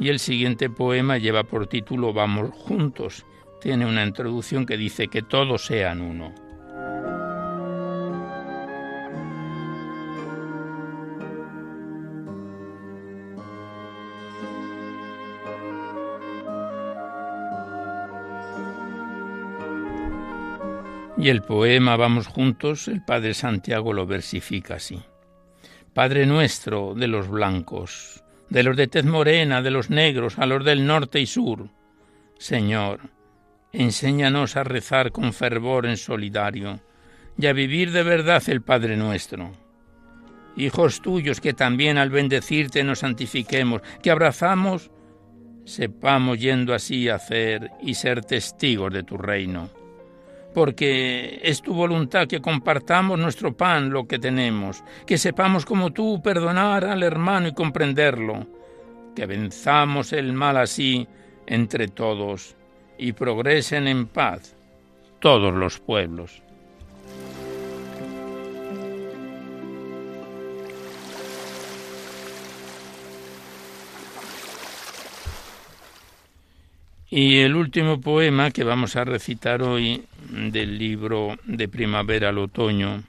Y 0.00 0.08
el 0.08 0.18
siguiente 0.18 0.68
poema 0.68 1.18
lleva 1.18 1.44
por 1.44 1.68
título 1.68 2.12
Vamos 2.12 2.50
juntos. 2.50 3.24
Tiene 3.60 3.86
una 3.86 4.04
introducción 4.04 4.66
que 4.66 4.76
dice 4.76 5.06
que 5.06 5.22
todos 5.22 5.64
sean 5.64 6.00
uno. 6.00 6.34
Y 21.18 21.30
el 21.30 21.40
poema 21.40 21.96
Vamos 21.96 22.26
juntos, 22.26 22.88
el 22.88 23.02
Padre 23.02 23.32
Santiago 23.32 23.94
lo 23.94 24.06
versifica 24.06 24.74
así. 24.74 25.00
Padre 25.94 26.26
nuestro 26.26 26.94
de 26.94 27.08
los 27.08 27.28
blancos, 27.28 28.22
de 28.50 28.62
los 28.62 28.76
de 28.76 28.86
tez 28.86 29.06
morena, 29.06 29.62
de 29.62 29.70
los 29.70 29.88
negros, 29.88 30.38
a 30.38 30.44
los 30.44 30.62
del 30.62 30.86
norte 30.86 31.18
y 31.18 31.26
sur, 31.26 31.70
Señor, 32.38 33.00
enséñanos 33.72 34.56
a 34.56 34.64
rezar 34.64 35.10
con 35.10 35.32
fervor 35.32 35.86
en 35.86 35.96
solidario 35.96 36.80
y 37.38 37.46
a 37.46 37.54
vivir 37.54 37.92
de 37.92 38.02
verdad 38.02 38.42
el 38.48 38.60
Padre 38.60 38.98
nuestro. 38.98 39.52
Hijos 40.54 41.00
tuyos 41.00 41.40
que 41.40 41.54
también 41.54 41.96
al 41.96 42.10
bendecirte 42.10 42.84
nos 42.84 42.98
santifiquemos, 42.98 43.80
que 44.02 44.10
abrazamos, 44.10 44.90
sepamos 45.64 46.38
yendo 46.38 46.74
así 46.74 47.08
hacer 47.08 47.70
y 47.80 47.94
ser 47.94 48.22
testigos 48.22 48.92
de 48.92 49.02
tu 49.02 49.16
reino 49.16 49.85
porque 50.56 51.38
es 51.42 51.60
tu 51.60 51.74
voluntad 51.74 52.26
que 52.26 52.40
compartamos 52.40 53.18
nuestro 53.18 53.54
pan, 53.54 53.90
lo 53.90 54.06
que 54.06 54.18
tenemos, 54.18 54.82
que 55.06 55.18
sepamos 55.18 55.66
como 55.66 55.92
tú 55.92 56.22
perdonar 56.22 56.86
al 56.86 57.02
hermano 57.02 57.48
y 57.48 57.52
comprenderlo, 57.52 58.46
que 59.14 59.26
venzamos 59.26 60.14
el 60.14 60.32
mal 60.32 60.56
así 60.56 61.06
entre 61.46 61.88
todos 61.88 62.56
y 62.96 63.12
progresen 63.12 63.86
en 63.86 64.06
paz 64.06 64.56
todos 65.20 65.52
los 65.52 65.78
pueblos. 65.78 66.42
Y 77.10 77.40
el 77.40 77.54
último 77.56 78.00
poema 78.00 78.50
que 78.50 78.64
vamos 78.64 78.96
a 78.96 79.04
recitar 79.04 79.62
hoy 79.62 80.02
del 80.36 80.78
libro 80.78 81.38
de 81.44 81.68
primavera 81.68 82.28
al 82.28 82.38
otoño 82.38 83.02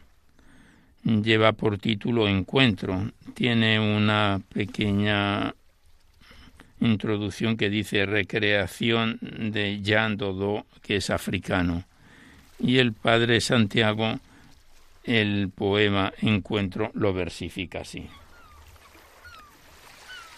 lleva 1.04 1.54
por 1.54 1.78
título 1.78 2.28
Encuentro. 2.28 3.12
Tiene 3.34 3.80
una 3.80 4.42
pequeña 4.54 5.54
introducción 6.80 7.58
que 7.58 7.70
dice 7.70 8.06
Recreación 8.06 9.20
de 9.22 9.82
Jean 9.82 10.18
Dodó, 10.18 10.66
que 10.82 10.98
es 10.98 11.10
africano. 11.10 11.84
Y 12.60 12.78
el 12.78 12.94
padre 12.94 13.42
Santiago, 13.42 14.20
el 15.04 15.50
poema 15.50 16.14
Encuentro, 16.22 16.92
lo 16.94 17.14
versifica 17.14 17.82
así. 17.82 18.08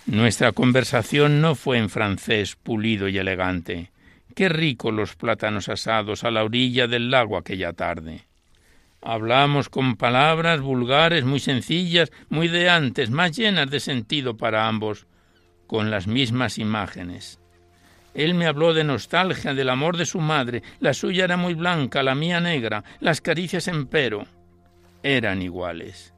Nuestra 0.05 0.51
conversación 0.53 1.39
no 1.39 1.55
fue 1.55 1.77
en 1.77 1.89
francés 1.89 2.55
pulido 2.55 3.07
y 3.07 3.17
elegante. 3.19 3.91
Qué 4.35 4.49
rico 4.49 4.91
los 4.91 5.15
plátanos 5.15 5.69
asados 5.69 6.23
a 6.23 6.31
la 6.31 6.43
orilla 6.43 6.87
del 6.87 7.11
lago 7.11 7.37
aquella 7.37 7.73
tarde. 7.73 8.25
Hablamos 9.01 9.69
con 9.69 9.95
palabras 9.95 10.61
vulgares, 10.61 11.23
muy 11.23 11.39
sencillas, 11.39 12.11
muy 12.29 12.47
de 12.47 12.69
antes, 12.69 13.09
más 13.09 13.35
llenas 13.35 13.69
de 13.69 13.79
sentido 13.79 14.35
para 14.37 14.67
ambos, 14.67 15.07
con 15.67 15.89
las 15.89 16.07
mismas 16.07 16.57
imágenes. 16.57 17.39
Él 18.13 18.33
me 18.33 18.47
habló 18.47 18.73
de 18.73 18.83
nostalgia, 18.83 19.53
del 19.53 19.69
amor 19.69 19.95
de 19.95 20.05
su 20.05 20.19
madre, 20.19 20.63
la 20.79 20.93
suya 20.93 21.23
era 21.23 21.37
muy 21.37 21.53
blanca, 21.53 22.03
la 22.03 22.15
mía 22.15 22.39
negra, 22.39 22.83
las 22.99 23.21
caricias 23.21 23.67
empero 23.67 24.25
eran 25.03 25.41
iguales. 25.41 26.13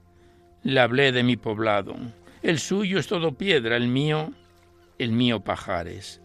Le 0.64 0.80
hablé 0.80 1.12
de 1.12 1.24
mi 1.24 1.38
poblado, 1.38 1.95
el 2.41 2.59
suyo 2.59 2.97
es 2.97 3.07
todo 3.07 3.34
piedra, 3.34 3.76
el 3.76 3.88
mío, 3.88 4.32
el 4.97 5.12
mío 5.12 5.41
pajares. 5.41 6.20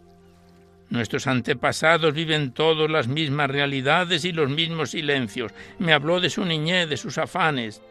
Nuestros 0.89 1.27
antepasados 1.27 2.13
viven 2.13 2.51
todos 2.51 2.89
las 2.89 3.07
mismas 3.07 3.49
realidades 3.49 4.23
y 4.25 4.31
los 4.31 4.49
mismos 4.49 4.91
silencios. 4.91 5.53
Me 5.79 5.93
habló 5.93 6.19
de 6.19 6.29
su 6.29 6.45
niñez, 6.45 6.87
de 6.87 6.97
sus 6.97 7.17
afanes. 7.17 7.81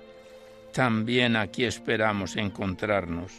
También 0.73 1.37
aquí 1.37 1.65
esperamos 1.65 2.37
encontrarnos. 2.37 3.33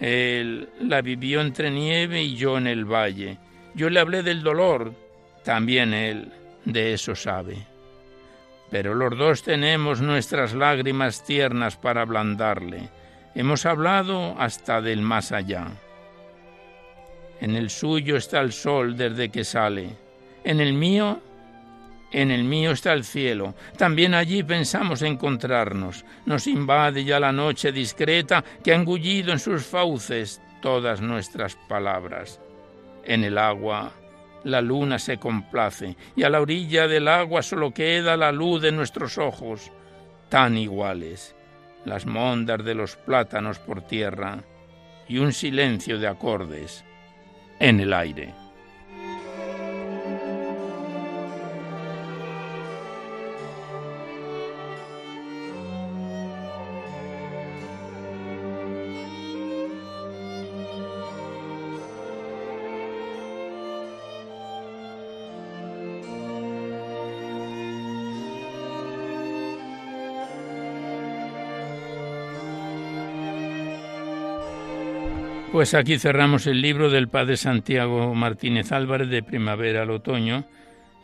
Él 0.00 0.68
la 0.80 1.02
vivió 1.02 1.40
entre 1.40 1.70
nieve 1.70 2.22
y 2.22 2.36
yo 2.36 2.58
en 2.58 2.66
el 2.66 2.84
valle. 2.84 3.38
Yo 3.74 3.90
le 3.90 4.00
hablé 4.00 4.22
del 4.22 4.42
dolor, 4.42 4.94
también 5.44 5.92
él 5.94 6.32
de 6.64 6.94
eso 6.94 7.14
sabe. 7.14 7.56
Pero 8.70 8.94
los 8.94 9.16
dos 9.16 9.42
tenemos 9.42 10.00
nuestras 10.00 10.54
lágrimas 10.54 11.24
tiernas 11.24 11.76
para 11.76 12.02
ablandarle 12.02 12.88
Hemos 13.36 13.66
hablado 13.66 14.36
hasta 14.38 14.80
del 14.80 15.02
más 15.02 15.32
allá. 15.32 15.66
En 17.40 17.54
el 17.56 17.70
suyo 17.70 18.16
está 18.16 18.40
el 18.40 18.52
sol 18.52 18.96
desde 18.96 19.28
que 19.28 19.44
sale. 19.44 19.90
En 20.44 20.60
el 20.60 20.72
mío, 20.72 21.20
en 22.12 22.30
el 22.30 22.44
mío 22.44 22.70
está 22.70 22.92
el 22.92 23.04
cielo. 23.04 23.54
También 23.76 24.14
allí 24.14 24.42
pensamos 24.42 25.02
encontrarnos. 25.02 26.04
Nos 26.26 26.46
invade 26.46 27.04
ya 27.04 27.18
la 27.18 27.32
noche 27.32 27.72
discreta 27.72 28.44
que 28.62 28.72
ha 28.72 28.76
engullido 28.76 29.32
en 29.32 29.38
sus 29.38 29.64
fauces 29.64 30.40
todas 30.62 31.00
nuestras 31.00 31.56
palabras. 31.68 32.40
En 33.04 33.24
el 33.24 33.36
agua 33.36 33.92
la 34.44 34.60
luna 34.60 34.98
se 34.98 35.18
complace 35.18 35.96
y 36.14 36.22
a 36.22 36.30
la 36.30 36.40
orilla 36.40 36.86
del 36.86 37.08
agua 37.08 37.42
solo 37.42 37.72
queda 37.72 38.16
la 38.16 38.30
luz 38.30 38.62
de 38.62 38.72
nuestros 38.72 39.18
ojos, 39.18 39.72
tan 40.28 40.56
iguales 40.56 41.34
las 41.84 42.06
mondas 42.06 42.64
de 42.64 42.74
los 42.74 42.96
plátanos 42.96 43.58
por 43.58 43.82
tierra 43.82 44.42
y 45.08 45.18
un 45.18 45.32
silencio 45.32 45.98
de 45.98 46.08
acordes 46.08 46.84
en 47.58 47.80
el 47.80 47.92
aire. 47.92 48.43
Pues 75.54 75.72
aquí 75.74 76.00
cerramos 76.00 76.48
el 76.48 76.60
libro 76.60 76.90
del 76.90 77.06
padre 77.06 77.36
Santiago 77.36 78.12
Martínez 78.12 78.72
Álvarez 78.72 79.08
de 79.08 79.22
Primavera 79.22 79.82
al 79.82 79.90
Otoño, 79.90 80.48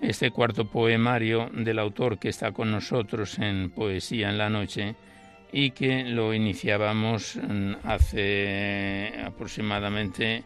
este 0.01 0.33
cuarto 0.33 0.69
poemario 0.69 1.49
del 1.55 1.79
autor 1.79 2.19
que 2.19 2.31
está 2.31 2.51
con 2.51 2.73
nosotros 2.73 3.39
en 3.39 3.71
Poesía 3.71 4.29
en 4.29 4.39
la 4.39 4.51
Noche 4.51 4.97
y 5.53 5.71
que 5.71 6.03
lo 6.03 6.35
iniciábamos 6.35 7.37
mm, 7.37 7.75
hace 7.85 9.13
aproximadamente 9.25 10.43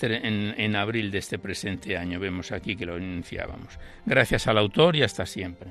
en, 0.00 0.54
en 0.56 0.76
abril 0.76 1.10
de 1.10 1.18
este 1.18 1.40
presente 1.40 1.96
año. 1.96 2.20
Vemos 2.20 2.52
aquí 2.52 2.76
que 2.76 2.86
lo 2.86 2.96
iniciábamos. 2.96 3.76
Gracias 4.04 4.46
al 4.46 4.56
autor 4.56 4.94
y 4.94 5.02
hasta 5.02 5.26
siempre. 5.26 5.70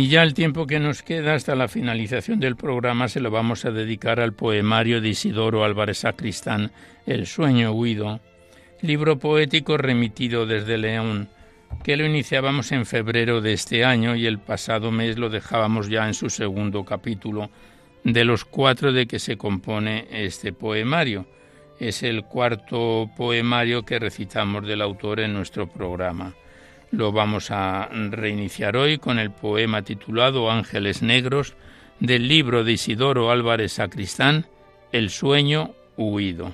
Y 0.00 0.08
ya 0.08 0.22
el 0.22 0.32
tiempo 0.32 0.66
que 0.66 0.80
nos 0.80 1.02
queda 1.02 1.34
hasta 1.34 1.54
la 1.54 1.68
finalización 1.68 2.40
del 2.40 2.56
programa 2.56 3.06
se 3.08 3.20
lo 3.20 3.30
vamos 3.30 3.66
a 3.66 3.70
dedicar 3.70 4.18
al 4.18 4.32
poemario 4.32 5.02
de 5.02 5.10
Isidoro 5.10 5.62
Álvarez 5.62 5.98
Sacristán, 5.98 6.72
El 7.04 7.26
sueño 7.26 7.72
huido, 7.72 8.18
libro 8.80 9.18
poético 9.18 9.76
remitido 9.76 10.46
desde 10.46 10.78
León, 10.78 11.28
que 11.84 11.98
lo 11.98 12.06
iniciábamos 12.06 12.72
en 12.72 12.86
febrero 12.86 13.42
de 13.42 13.52
este 13.52 13.84
año 13.84 14.16
y 14.16 14.24
el 14.24 14.38
pasado 14.38 14.90
mes 14.90 15.18
lo 15.18 15.28
dejábamos 15.28 15.90
ya 15.90 16.06
en 16.06 16.14
su 16.14 16.30
segundo 16.30 16.82
capítulo, 16.86 17.50
de 18.02 18.24
los 18.24 18.46
cuatro 18.46 18.94
de 18.94 19.06
que 19.06 19.18
se 19.18 19.36
compone 19.36 20.08
este 20.10 20.54
poemario. 20.54 21.26
Es 21.78 22.02
el 22.02 22.24
cuarto 22.24 23.10
poemario 23.18 23.84
que 23.84 23.98
recitamos 23.98 24.66
del 24.66 24.80
autor 24.80 25.20
en 25.20 25.34
nuestro 25.34 25.68
programa. 25.68 26.32
Lo 26.90 27.12
vamos 27.12 27.50
a 27.50 27.88
reiniciar 27.88 28.76
hoy 28.76 28.98
con 28.98 29.18
el 29.20 29.30
poema 29.30 29.82
titulado 29.82 30.50
Ángeles 30.50 31.02
Negros 31.02 31.54
del 32.00 32.26
libro 32.26 32.64
de 32.64 32.72
Isidoro 32.72 33.30
Álvarez 33.30 33.74
Sacristán, 33.74 34.46
El 34.90 35.10
sueño 35.10 35.74
huido. 35.96 36.52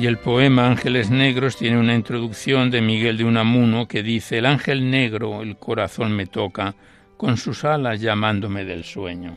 Y 0.00 0.06
el 0.06 0.16
poema 0.16 0.66
Ángeles 0.66 1.10
Negros 1.10 1.58
tiene 1.58 1.78
una 1.78 1.94
introducción 1.94 2.70
de 2.70 2.80
Miguel 2.80 3.18
de 3.18 3.24
Unamuno 3.24 3.86
que 3.86 4.02
dice, 4.02 4.38
el 4.38 4.46
ángel 4.46 4.90
negro 4.90 5.42
el 5.42 5.58
corazón 5.58 6.12
me 6.12 6.24
toca, 6.24 6.74
con 7.18 7.36
sus 7.36 7.66
alas 7.66 8.00
llamándome 8.00 8.64
del 8.64 8.84
sueño. 8.84 9.36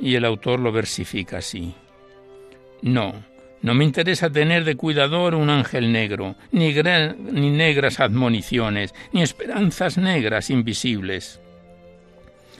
Y 0.00 0.14
el 0.14 0.24
autor 0.24 0.60
lo 0.60 0.72
versifica 0.72 1.38
así. 1.38 1.74
No, 2.80 3.12
no 3.60 3.74
me 3.74 3.84
interesa 3.84 4.30
tener 4.30 4.64
de 4.64 4.76
cuidador 4.76 5.34
un 5.34 5.50
ángel 5.50 5.92
negro, 5.92 6.34
ni, 6.50 6.72
ni 6.72 7.50
negras 7.50 8.00
admoniciones, 8.00 8.94
ni 9.12 9.20
esperanzas 9.20 9.98
negras 9.98 10.48
invisibles. 10.48 11.38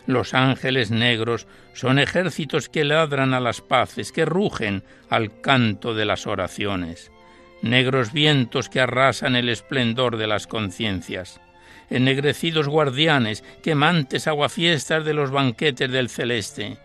Los 0.09 0.33
ángeles 0.33 0.91
negros 0.91 1.47
son 1.75 1.99
ejércitos 1.99 2.71
que 2.71 2.83
ladran 2.83 3.35
a 3.35 3.41
las 3.41 3.61
paces, 3.61 4.11
que 4.11 4.25
rugen 4.25 4.83
al 5.11 5.43
canto 5.43 5.93
de 5.93 6.07
las 6.07 6.27
oraciones. 6.27 7.13
Negros 7.61 8.15
vientos 8.15 8.71
que 8.71 8.81
arrasan 8.81 9.37
el 9.37 9.51
esplendor 9.51 10.17
de 10.17 10.27
las 10.27 10.47
conciencias. 10.47 11.43
Ennegrecidos 11.91 12.69
guardianes, 12.69 13.45
quemantes 13.63 14.27
aguafiestas 14.27 15.05
de 15.05 15.13
los 15.13 15.31
banquetes 15.31 15.93
del 15.93 16.09
celeste. 16.09 16.79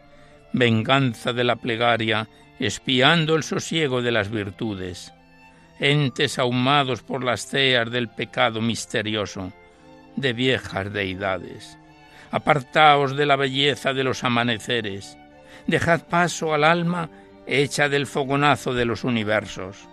Venganza 0.51 1.31
de 1.31 1.45
la 1.45 1.55
plegaria, 1.55 2.27
espiando 2.59 3.37
el 3.37 3.43
sosiego 3.43 4.01
de 4.01 4.11
las 4.11 4.29
virtudes. 4.29 5.13
Entes 5.79 6.39
ahumados 6.39 7.03
por 7.03 7.23
las 7.23 7.47
ceas 7.47 7.89
del 7.89 8.09
pecado 8.09 8.59
misterioso, 8.59 9.53
de 10.17 10.33
viejas 10.33 10.91
deidades 10.91 11.77
apartaos 12.33 13.15
de 13.15 13.27
la 13.27 13.35
belleza 13.35 13.93
de 13.93 14.03
los 14.03 14.23
amaneceres, 14.23 15.19
dejad 15.67 16.01
paso 16.09 16.55
al 16.55 16.63
alma 16.63 17.11
hecha 17.45 17.89
del 17.89 18.07
fogonazo 18.07 18.73
de 18.73 18.85
los 18.85 19.03
universos. 19.03 19.87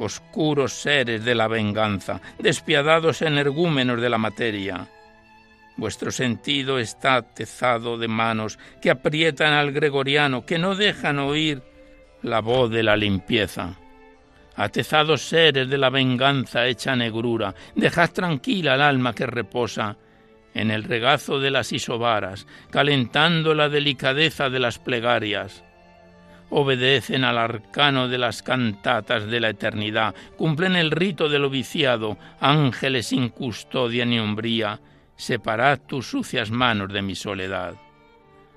Oscuros 0.00 0.72
seres 0.72 1.24
de 1.24 1.36
la 1.36 1.46
venganza, 1.46 2.20
despiadados 2.40 3.22
energúmenos 3.22 4.00
de 4.00 4.10
la 4.10 4.18
materia, 4.18 4.88
Vuestro 5.76 6.12
sentido 6.12 6.78
está 6.78 7.22
tezado 7.22 7.98
de 7.98 8.06
manos 8.06 8.60
que 8.80 8.90
aprietan 8.90 9.52
al 9.52 9.72
gregoriano, 9.72 10.46
que 10.46 10.56
no 10.56 10.76
dejan 10.76 11.18
oír 11.18 11.62
la 12.22 12.40
voz 12.40 12.70
de 12.70 12.84
la 12.84 12.96
limpieza. 12.96 13.74
Atezados 14.54 15.22
seres 15.22 15.68
de 15.68 15.76
la 15.76 15.90
venganza 15.90 16.68
hecha 16.68 16.94
negrura, 16.94 17.56
dejad 17.74 18.10
tranquila 18.10 18.74
al 18.74 18.82
alma 18.82 19.12
que 19.16 19.26
reposa 19.26 19.96
en 20.54 20.70
el 20.70 20.84
regazo 20.84 21.40
de 21.40 21.50
las 21.50 21.72
isobaras, 21.72 22.46
calentando 22.70 23.54
la 23.54 23.68
delicadeza 23.68 24.48
de 24.48 24.60
las 24.60 24.78
plegarias. 24.78 25.64
Obedecen 26.50 27.24
al 27.24 27.38
arcano 27.38 28.08
de 28.08 28.18
las 28.18 28.42
cantatas 28.42 29.26
de 29.26 29.40
la 29.40 29.50
eternidad, 29.50 30.14
cumplen 30.36 30.76
el 30.76 30.92
rito 30.92 31.28
del 31.28 31.44
oviciado, 31.44 32.16
ángeles 32.40 33.08
sin 33.08 33.28
custodia 33.30 34.04
ni 34.04 34.20
umbría, 34.20 34.80
separad 35.16 35.80
tus 35.80 36.06
sucias 36.06 36.50
manos 36.50 36.92
de 36.92 37.02
mi 37.02 37.14
soledad. 37.14 37.74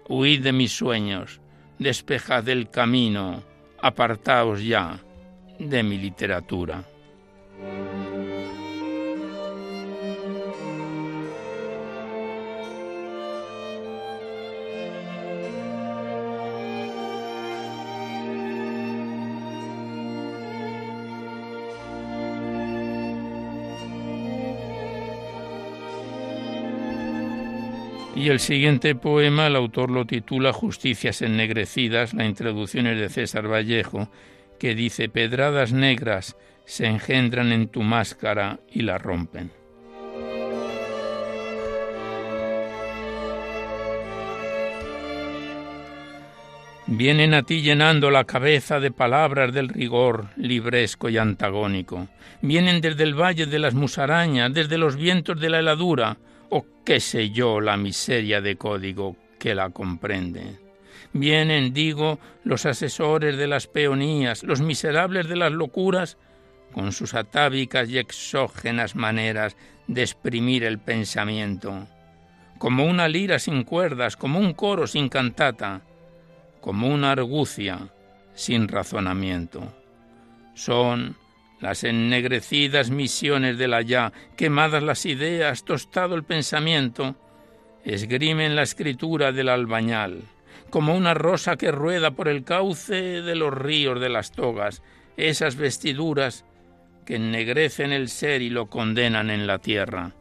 Huid 0.08 0.44
de 0.44 0.54
mis 0.54 0.72
sueños, 0.72 1.42
despejad 1.80 2.48
el 2.50 2.70
camino, 2.70 3.44
apartaos 3.82 4.64
ya 4.64 5.00
de 5.60 5.84
mi 5.84 5.98
literatura. 5.98 6.84
Y 28.18 28.30
el 28.30 28.40
siguiente 28.40 28.96
poema, 28.96 29.46
el 29.46 29.56
autor 29.56 29.92
lo 29.92 30.06
titula 30.06 30.52
Justicias 30.52 31.22
ennegrecidas, 31.22 32.16
la 32.16 32.26
introducción 32.26 32.88
es 32.88 33.00
de 33.00 33.10
César 33.10 33.48
Vallejo, 33.48 34.10
que 34.58 34.74
dice, 34.74 35.08
Pedradas 35.08 35.72
negras 35.72 36.36
se 36.66 36.88
engendran 36.88 37.52
en 37.52 37.68
tu 37.68 37.84
máscara 37.84 38.60
y 38.72 38.82
la 38.82 38.98
rompen. 38.98 39.52
Vienen 46.88 47.36
a 47.36 47.44
ti 47.44 47.62
llenando 47.62 48.10
la 48.10 48.24
cabeza 48.24 48.80
de 48.80 48.90
palabras 48.90 49.54
del 49.54 49.70
rigor 49.70 50.30
libresco 50.38 51.08
y 51.10 51.20
antagónico. 51.20 52.08
Vienen 52.42 52.82
desde 52.82 53.04
el 53.04 53.14
valle 53.14 53.46
de 53.46 53.60
las 53.60 53.76
musarañas, 53.76 54.52
desde 54.52 54.80
los 54.80 54.96
vientos 54.96 55.40
de 55.40 55.52
la 55.52 55.60
heladura, 55.60 56.18
o 56.50 56.66
qué 56.86 57.00
sé 57.00 57.30
yo 57.30 57.62
la 57.62 57.78
miseria 57.78 58.42
de 58.42 58.56
código 58.56 59.16
que 59.40 59.56
la 59.56 59.70
comprende. 59.70 60.60
Vienen, 61.14 61.74
digo, 61.74 62.20
los 62.44 62.66
asesores 62.66 63.38
de 63.38 63.48
las 63.48 63.68
peonías, 63.68 64.44
los 64.44 64.62
miserables 64.62 65.28
de 65.28 65.36
las 65.36 65.52
locuras, 65.52 66.18
con 66.74 66.92
sus 66.92 67.14
atávicas 67.14 67.90
y 67.90 67.98
exógenas 67.98 68.96
maneras 68.96 69.56
de 69.88 70.02
exprimir 70.02 70.64
el 70.64 70.80
pensamiento, 70.80 71.88
como 72.58 72.86
una 72.86 73.08
lira 73.08 73.40
sin 73.40 73.64
cuerdas, 73.64 74.18
como 74.18 74.40
un 74.40 74.54
coro 74.54 74.86
sin 74.86 75.10
cantata, 75.10 75.82
como 76.62 76.88
una 76.94 77.12
argucia 77.12 77.90
sin 78.34 78.68
razonamiento. 78.68 79.74
Son 80.54 81.16
las 81.60 81.84
ennegrecidas 81.84 82.90
misiones 82.90 83.58
del 83.58 83.74
allá, 83.74 84.14
quemadas 84.36 84.84
las 84.84 85.06
ideas, 85.06 85.64
tostado 85.64 86.16
el 86.16 86.24
pensamiento, 86.24 87.16
esgrimen 87.84 88.56
la 88.56 88.64
escritura 88.64 89.32
del 89.32 89.50
albañal, 89.50 90.24
como 90.70 90.96
una 90.96 91.14
rosa 91.14 91.58
que 91.58 91.72
rueda 91.72 92.12
por 92.12 92.28
el 92.28 92.44
cauce 92.44 93.22
de 93.22 93.36
los 93.36 93.54
ríos 93.54 94.00
de 94.00 94.10
las 94.10 94.32
togas, 94.32 94.84
esas 95.16 95.56
vestiduras 95.56 96.46
que 97.06 97.16
ennegrecen 97.16 97.92
el 97.92 98.10
ser 98.10 98.42
y 98.42 98.50
lo 98.50 98.68
condenan 98.68 99.30
en 99.30 99.48
la 99.48 99.60
tierra. 99.60 100.14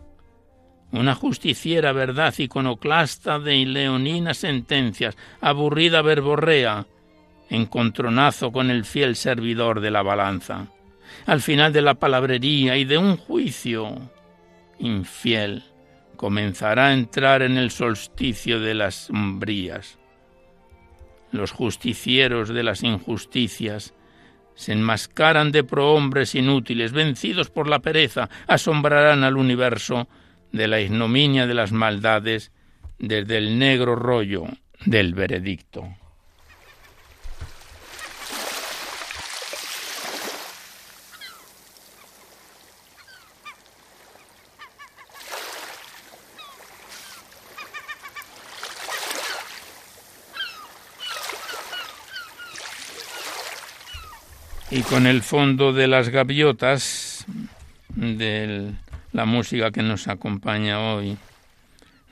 Una 0.92 1.14
justiciera 1.14 1.92
verdad 1.92 2.32
iconoclasta 2.38 3.40
de 3.40 3.66
leoninas 3.66 4.38
sentencias, 4.38 5.16
aburrida 5.40 6.00
verborrea, 6.00 6.86
encontronazo 7.50 8.52
con 8.52 8.70
el 8.70 8.84
fiel 8.84 9.16
servidor 9.16 9.80
de 9.80 9.90
la 9.90 10.02
balanza. 10.02 10.68
Al 11.26 11.40
final 11.40 11.72
de 11.72 11.82
la 11.82 11.94
palabrería 11.94 12.76
y 12.76 12.84
de 12.84 12.98
un 12.98 13.16
juicio 13.16 14.10
infiel, 14.78 15.64
comenzará 16.16 16.88
a 16.88 16.94
entrar 16.94 17.42
en 17.42 17.56
el 17.56 17.70
solsticio 17.70 18.60
de 18.60 18.74
las 18.74 19.06
sombrías. 19.06 19.98
Los 21.32 21.50
justicieros 21.50 22.48
de 22.48 22.62
las 22.62 22.82
injusticias 22.82 23.94
se 24.54 24.72
enmascaran 24.72 25.52
de 25.52 25.64
prohombres 25.64 26.34
inútiles, 26.34 26.92
vencidos 26.92 27.50
por 27.50 27.68
la 27.68 27.80
pereza, 27.80 28.30
asombrarán 28.46 29.22
al 29.22 29.36
universo 29.36 30.08
de 30.52 30.66
la 30.66 30.80
ignominia 30.80 31.46
de 31.46 31.54
las 31.54 31.72
maldades 31.72 32.52
desde 32.98 33.36
el 33.36 33.58
negro 33.58 33.94
rollo 33.96 34.44
del 34.86 35.14
veredicto. 35.14 35.86
Y 54.76 54.82
con 54.82 55.06
el 55.06 55.22
fondo 55.22 55.72
de 55.72 55.86
las 55.86 56.10
gaviotas 56.10 57.24
de 57.94 58.72
la 59.12 59.24
música 59.24 59.70
que 59.70 59.82
nos 59.82 60.06
acompaña 60.06 60.92
hoy 60.92 61.16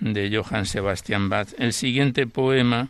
de 0.00 0.34
Johann 0.34 0.64
Sebastian 0.64 1.28
Bach. 1.28 1.48
El 1.58 1.74
siguiente 1.74 2.26
poema, 2.26 2.88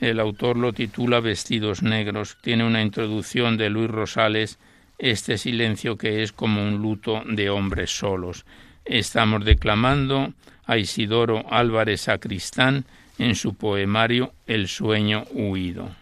el 0.00 0.20
autor 0.20 0.58
lo 0.58 0.74
titula 0.74 1.20
Vestidos 1.20 1.82
Negros. 1.82 2.36
Tiene 2.42 2.66
una 2.66 2.82
introducción 2.82 3.56
de 3.56 3.70
Luis 3.70 3.88
Rosales, 3.88 4.58
este 4.98 5.38
silencio 5.38 5.96
que 5.96 6.22
es 6.22 6.32
como 6.32 6.62
un 6.62 6.82
luto 6.82 7.22
de 7.24 7.48
hombres 7.48 7.96
solos. 7.96 8.44
Estamos 8.84 9.46
declamando 9.46 10.34
a 10.66 10.76
Isidoro 10.76 11.50
Álvarez 11.50 12.02
Sacristán 12.02 12.84
en 13.16 13.34
su 13.34 13.54
poemario 13.54 14.34
El 14.46 14.68
sueño 14.68 15.24
huido. 15.32 15.99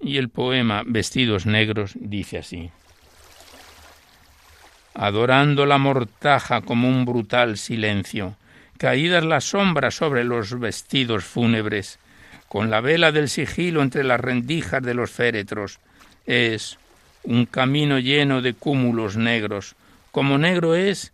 Y 0.00 0.16
el 0.16 0.28
poema 0.28 0.82
Vestidos 0.86 1.46
Negros 1.46 1.92
dice 1.94 2.38
así. 2.38 2.70
Adorando 4.94 5.66
la 5.66 5.78
mortaja 5.78 6.62
como 6.62 6.88
un 6.88 7.04
brutal 7.04 7.58
silencio, 7.58 8.36
caídas 8.78 9.24
las 9.24 9.44
sombras 9.44 9.94
sobre 9.94 10.24
los 10.24 10.58
vestidos 10.58 11.24
fúnebres, 11.24 11.98
con 12.48 12.70
la 12.70 12.80
vela 12.80 13.12
del 13.12 13.28
sigilo 13.28 13.82
entre 13.82 14.02
las 14.02 14.18
rendijas 14.20 14.82
de 14.82 14.94
los 14.94 15.10
féretros, 15.10 15.78
es 16.26 16.78
un 17.22 17.46
camino 17.46 17.98
lleno 17.98 18.42
de 18.42 18.54
cúmulos 18.54 19.16
negros, 19.16 19.76
como 20.10 20.38
negro 20.38 20.74
es 20.74 21.12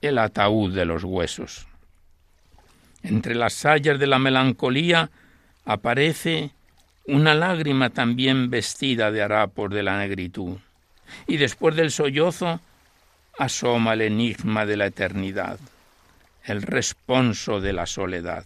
el 0.00 0.18
ataúd 0.18 0.74
de 0.74 0.84
los 0.84 1.04
huesos. 1.04 1.66
Entre 3.02 3.34
las 3.34 3.54
sayas 3.54 3.98
de 3.98 4.06
la 4.06 4.18
melancolía 4.18 5.10
aparece 5.64 6.50
una 7.08 7.34
lágrima 7.34 7.90
también 7.90 8.50
vestida 8.50 9.10
de 9.10 9.22
harapos 9.22 9.70
de 9.70 9.82
la 9.82 9.98
negritud. 9.98 10.58
Y 11.26 11.38
después 11.38 11.74
del 11.74 11.90
sollozo 11.90 12.60
asoma 13.38 13.94
el 13.94 14.02
enigma 14.02 14.66
de 14.66 14.76
la 14.76 14.86
eternidad, 14.86 15.58
el 16.44 16.62
responso 16.62 17.60
de 17.60 17.72
la 17.72 17.86
soledad. 17.86 18.44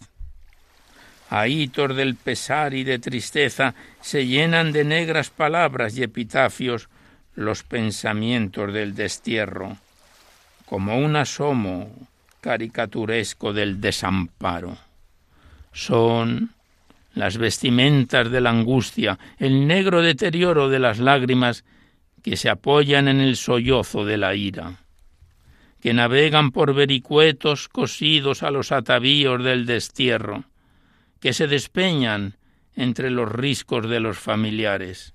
Ahitos 1.29 1.95
del 1.95 2.15
pesar 2.15 2.73
y 2.73 2.83
de 2.83 2.99
tristeza 2.99 3.75
se 4.01 4.27
llenan 4.27 4.71
de 4.71 4.85
negras 4.85 5.29
palabras 5.29 5.97
y 5.97 6.03
epitafios 6.03 6.87
los 7.35 7.63
pensamientos 7.63 8.71
del 8.71 8.95
destierro, 8.95 9.75
como 10.65 10.97
un 10.97 11.15
asomo 11.17 11.89
caricaturesco 12.39 13.51
del 13.51 13.81
desamparo. 13.81 14.77
Son 15.73 16.51
las 17.13 17.37
vestimentas 17.37 18.31
de 18.31 18.41
la 18.41 18.49
angustia, 18.49 19.19
el 19.37 19.67
negro 19.67 20.01
deterioro 20.01 20.69
de 20.69 20.79
las 20.79 20.99
lágrimas 20.99 21.63
que 22.23 22.37
se 22.37 22.49
apoyan 22.49 23.07
en 23.07 23.19
el 23.19 23.35
sollozo 23.35 24.05
de 24.05 24.17
la 24.17 24.35
ira, 24.35 24.79
que 25.81 25.93
navegan 25.93 26.51
por 26.51 26.73
vericuetos 26.73 27.67
cosidos 27.67 28.41
a 28.41 28.51
los 28.51 28.71
atavíos 28.71 29.43
del 29.43 29.65
destierro, 29.65 30.45
que 31.19 31.33
se 31.33 31.47
despeñan 31.47 32.37
entre 32.75 33.11
los 33.11 33.31
riscos 33.31 33.87
de 33.87 33.99
los 33.99 34.17
familiares. 34.17 35.13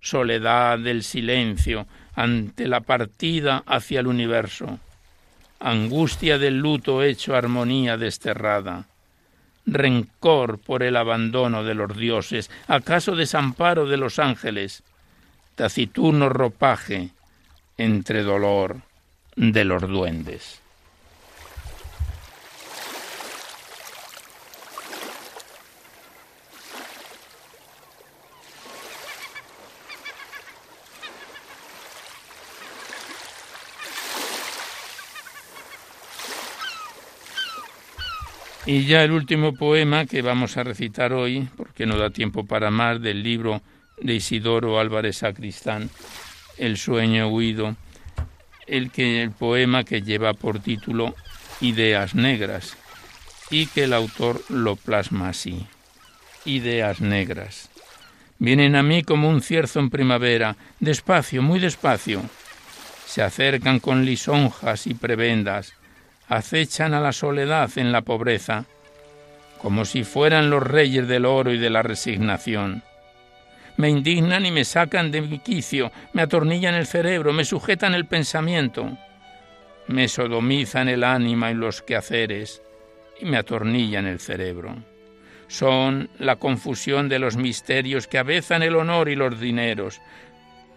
Soledad 0.00 0.78
del 0.78 1.02
silencio 1.02 1.86
ante 2.14 2.68
la 2.68 2.80
partida 2.80 3.62
hacia 3.66 4.00
el 4.00 4.06
universo, 4.06 4.80
angustia 5.60 6.38
del 6.38 6.58
luto 6.58 7.02
hecho 7.02 7.36
armonía 7.36 7.96
desterrada, 7.96 8.86
rencor 9.66 10.58
por 10.58 10.82
el 10.82 10.96
abandono 10.96 11.64
de 11.64 11.74
los 11.74 11.96
dioses, 11.96 12.50
acaso 12.68 13.16
desamparo 13.16 13.86
de 13.86 13.96
los 13.96 14.18
ángeles, 14.18 14.82
taciturno 15.54 16.28
ropaje 16.28 17.10
entre 17.78 18.22
dolor 18.22 18.78
de 19.36 19.64
los 19.64 19.82
duendes. 19.82 20.63
Y 38.66 38.86
ya 38.86 39.02
el 39.04 39.12
último 39.12 39.54
poema 39.54 40.06
que 40.06 40.22
vamos 40.22 40.56
a 40.56 40.64
recitar 40.64 41.12
hoy, 41.12 41.48
porque 41.56 41.84
no 41.84 41.98
da 41.98 42.08
tiempo 42.08 42.46
para 42.46 42.70
más, 42.70 43.00
del 43.00 43.22
libro 43.22 43.60
de 44.00 44.14
Isidoro 44.14 44.80
Álvarez 44.80 45.18
Sacristán, 45.18 45.90
El 46.56 46.78
sueño 46.78 47.28
huido, 47.28 47.76
el, 48.66 48.90
que, 48.90 49.22
el 49.22 49.32
poema 49.32 49.84
que 49.84 50.00
lleva 50.00 50.32
por 50.32 50.60
título 50.60 51.14
Ideas 51.60 52.14
negras 52.14 52.76
y 53.50 53.66
que 53.66 53.84
el 53.84 53.92
autor 53.92 54.42
lo 54.48 54.76
plasma 54.76 55.28
así. 55.28 55.66
Ideas 56.46 57.00
negras. 57.00 57.70
Vienen 58.38 58.76
a 58.76 58.82
mí 58.82 59.02
como 59.02 59.28
un 59.28 59.42
cierzo 59.42 59.78
en 59.78 59.90
primavera, 59.90 60.56
despacio, 60.80 61.42
muy 61.42 61.60
despacio. 61.60 62.22
Se 63.06 63.22
acercan 63.22 63.78
con 63.78 64.04
lisonjas 64.04 64.86
y 64.86 64.94
prebendas, 64.94 65.74
acechan 66.28 66.94
a 66.94 67.00
la 67.00 67.12
soledad 67.12 67.70
en 67.76 67.92
la 67.92 68.02
pobreza, 68.02 68.66
como 69.60 69.84
si 69.84 70.04
fueran 70.04 70.50
los 70.50 70.62
reyes 70.62 71.08
del 71.08 71.24
oro 71.24 71.52
y 71.52 71.58
de 71.58 71.70
la 71.70 71.82
resignación. 71.82 72.82
Me 73.76 73.88
indignan 73.88 74.46
y 74.46 74.50
me 74.50 74.64
sacan 74.64 75.10
de 75.10 75.20
mi 75.20 75.38
quicio, 75.38 75.90
me 76.12 76.22
atornillan 76.22 76.74
el 76.74 76.86
cerebro, 76.86 77.32
me 77.32 77.44
sujetan 77.44 77.94
el 77.94 78.06
pensamiento, 78.06 78.96
me 79.88 80.06
sodomizan 80.08 80.88
el 80.88 81.02
ánima 81.02 81.50
y 81.50 81.54
los 81.54 81.82
quehaceres 81.82 82.62
y 83.20 83.24
me 83.24 83.36
atornillan 83.36 84.06
el 84.06 84.20
cerebro. 84.20 84.76
Son 85.48 86.08
la 86.18 86.36
confusión 86.36 87.08
de 87.08 87.18
los 87.18 87.36
misterios 87.36 88.06
que 88.06 88.18
avezan 88.18 88.62
el 88.62 88.76
honor 88.76 89.08
y 89.08 89.16
los 89.16 89.40
dineros, 89.40 90.00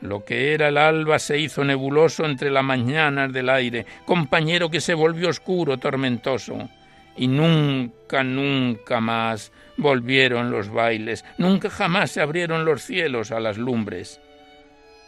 lo 0.02 0.24
que 0.24 0.54
era 0.54 0.68
el 0.68 0.78
alba 0.78 1.20
se 1.20 1.40
hizo 1.40 1.64
nebuloso 1.64 2.26
entre 2.26 2.52
las 2.52 2.64
mañanas 2.64 3.34
del 3.34 3.50
aire, 3.50 3.86
compañero 4.06 4.70
que 4.70 4.82
se 4.82 4.94
volvió 4.94 5.30
oscuro, 5.30 5.78
tormentoso. 5.78 6.70
Y 7.16 7.28
nunca, 7.28 8.24
nunca 8.24 9.02
más 9.02 9.52
volvieron 9.76 10.52
los 10.52 10.70
bailes, 10.70 11.26
nunca 11.38 11.70
jamás 11.70 12.12
se 12.12 12.22
abrieron 12.22 12.64
los 12.64 12.84
cielos 12.84 13.32
a 13.32 13.40
las 13.40 13.58
lumbres. 13.58 14.22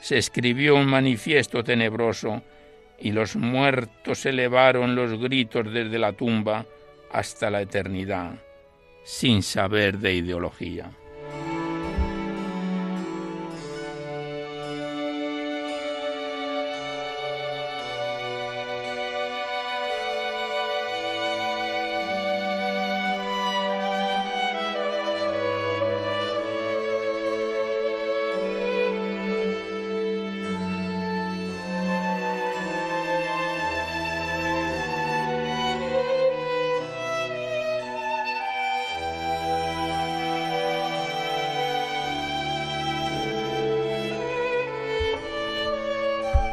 Se 0.01 0.17
escribió 0.17 0.75
un 0.75 0.87
manifiesto 0.87 1.63
tenebroso, 1.63 2.41
y 3.01 3.11
los 3.11 3.35
muertos 3.35 4.25
elevaron 4.25 4.95
los 4.95 5.19
gritos 5.19 5.71
desde 5.71 5.99
la 5.99 6.13
tumba 6.13 6.65
hasta 7.11 7.49
la 7.49 7.61
eternidad, 7.61 8.33
sin 9.03 9.41
saber 9.43 9.99
de 9.99 10.15
ideología. 10.15 10.91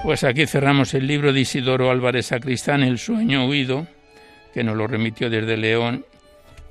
Pues 0.07 0.23
aquí 0.23 0.47
cerramos 0.47 0.95
el 0.95 1.09
libro 1.09 1.33
de 1.33 1.41
Isidoro 1.41 1.91
Álvarez 1.91 2.27
Sacristán, 2.27 2.85
El 2.85 2.97
sueño 2.97 3.49
huido, 3.49 3.89
que 4.55 4.63
nos 4.63 4.77
lo 4.77 4.87
remitió 4.87 5.29
desde 5.29 5.57
León, 5.57 6.07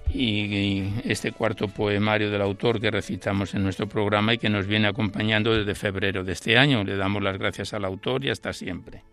y 0.09 0.83
este 1.03 1.33
cuarto 1.33 1.67
poemario 1.67 2.31
del 2.31 2.41
autor 2.41 2.79
que 2.79 2.91
recitamos 2.91 3.53
en 3.53 3.63
nuestro 3.63 3.89
programa 3.89 4.33
y 4.33 4.37
que 4.37 4.47
nos 4.47 4.67
viene 4.67 4.87
acompañando 4.87 5.53
desde 5.53 5.75
febrero 5.75 6.23
de 6.23 6.31
este 6.31 6.57
año. 6.57 6.85
Le 6.85 6.95
damos 6.95 7.21
las 7.21 7.37
gracias 7.37 7.73
al 7.73 7.83
autor 7.83 8.23
y 8.23 8.29
hasta 8.29 8.53
siempre. 8.53 9.03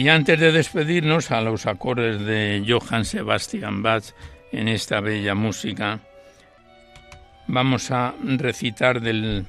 Y 0.00 0.08
antes 0.08 0.40
de 0.40 0.50
despedirnos 0.50 1.30
a 1.30 1.42
los 1.42 1.66
acordes 1.66 2.24
de 2.24 2.64
Johann 2.66 3.04
Sebastian 3.04 3.82
Bach 3.82 4.02
en 4.50 4.66
esta 4.66 5.00
bella 5.00 5.34
música, 5.34 6.00
vamos 7.46 7.90
a 7.90 8.14
recitar 8.22 9.02
del 9.02 9.44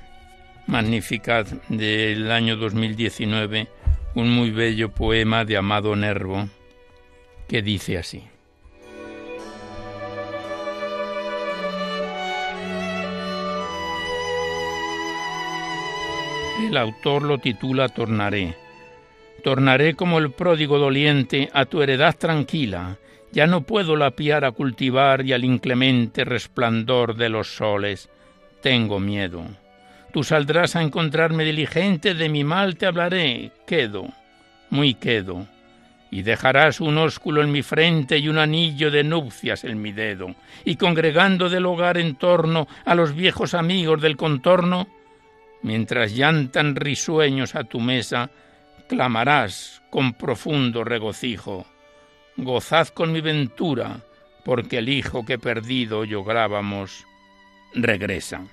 Magnificat 0.67 1.47
del 1.69 2.29
año 2.29 2.57
2019 2.57 3.69
un 4.15 4.29
muy 4.29 4.51
bello 4.51 4.89
poema 4.89 5.45
de 5.45 5.55
Amado 5.55 5.95
Nervo 5.95 6.49
que 7.47 7.61
dice 7.61 7.97
así. 7.97 8.21
El 16.67 16.75
autor 16.75 17.21
lo 17.21 17.37
titula 17.37 17.87
Tornaré 17.87 18.70
Tornaré 19.43 19.95
como 19.95 20.19
el 20.19 20.31
pródigo 20.31 20.77
doliente 20.77 21.49
a 21.53 21.65
tu 21.65 21.81
heredad 21.81 22.15
tranquila, 22.15 22.97
ya 23.31 23.47
no 23.47 23.61
puedo 23.61 23.95
la 23.95 24.13
a 24.41 24.51
cultivar 24.51 25.25
y 25.25 25.33
al 25.33 25.45
inclemente 25.45 26.25
resplandor 26.25 27.15
de 27.15 27.29
los 27.29 27.55
soles. 27.55 28.09
Tengo 28.61 28.99
miedo. 28.99 29.43
Tú 30.11 30.23
saldrás 30.23 30.75
a 30.75 30.81
encontrarme 30.81 31.45
diligente, 31.45 32.13
de 32.13 32.27
mi 32.27 32.43
mal 32.43 32.75
te 32.75 32.85
hablaré. 32.85 33.51
Quedo, 33.65 34.09
muy 34.69 34.93
quedo. 34.95 35.47
Y 36.11 36.23
dejarás 36.23 36.81
un 36.81 36.97
ósculo 36.97 37.41
en 37.41 37.53
mi 37.53 37.61
frente 37.61 38.17
y 38.17 38.27
un 38.27 38.37
anillo 38.37 38.91
de 38.91 39.05
nupcias 39.05 39.63
en 39.63 39.81
mi 39.81 39.93
dedo. 39.93 40.35
Y 40.65 40.75
congregando 40.75 41.47
del 41.47 41.65
hogar 41.65 41.97
en 41.97 42.15
torno 42.15 42.67
a 42.83 42.93
los 42.95 43.15
viejos 43.15 43.53
amigos 43.53 44.01
del 44.01 44.17
contorno, 44.17 44.89
mientras 45.61 46.13
llantan 46.13 46.75
risueños 46.75 47.55
a 47.55 47.63
tu 47.63 47.79
mesa, 47.79 48.29
clamarás 48.91 49.81
con 49.89 50.11
profundo 50.11 50.83
regocijo. 50.83 51.65
Gozad 52.35 52.89
con 52.89 53.13
mi 53.13 53.21
ventura, 53.21 54.01
porque 54.43 54.79
el 54.79 54.89
hijo 54.89 55.25
que 55.25 55.39
perdido 55.39 56.03
lográbamos 56.05 57.07
regresa. 57.73 58.43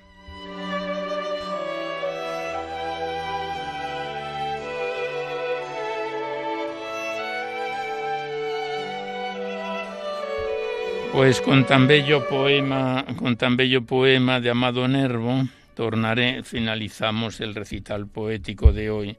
Pues 11.11 11.41
con 11.41 11.65
tan 11.65 11.85
bello 11.85 12.25
poema, 12.29 13.05
con 13.17 13.35
tan 13.35 13.57
bello 13.57 13.83
poema 13.83 14.39
de 14.39 14.51
Amado 14.51 14.87
Nervo, 14.87 15.43
tornaré, 15.73 16.43
finalizamos 16.43 17.41
el 17.41 17.55
recital 17.55 18.07
poético 18.07 18.71
de 18.71 18.89
hoy 18.89 19.17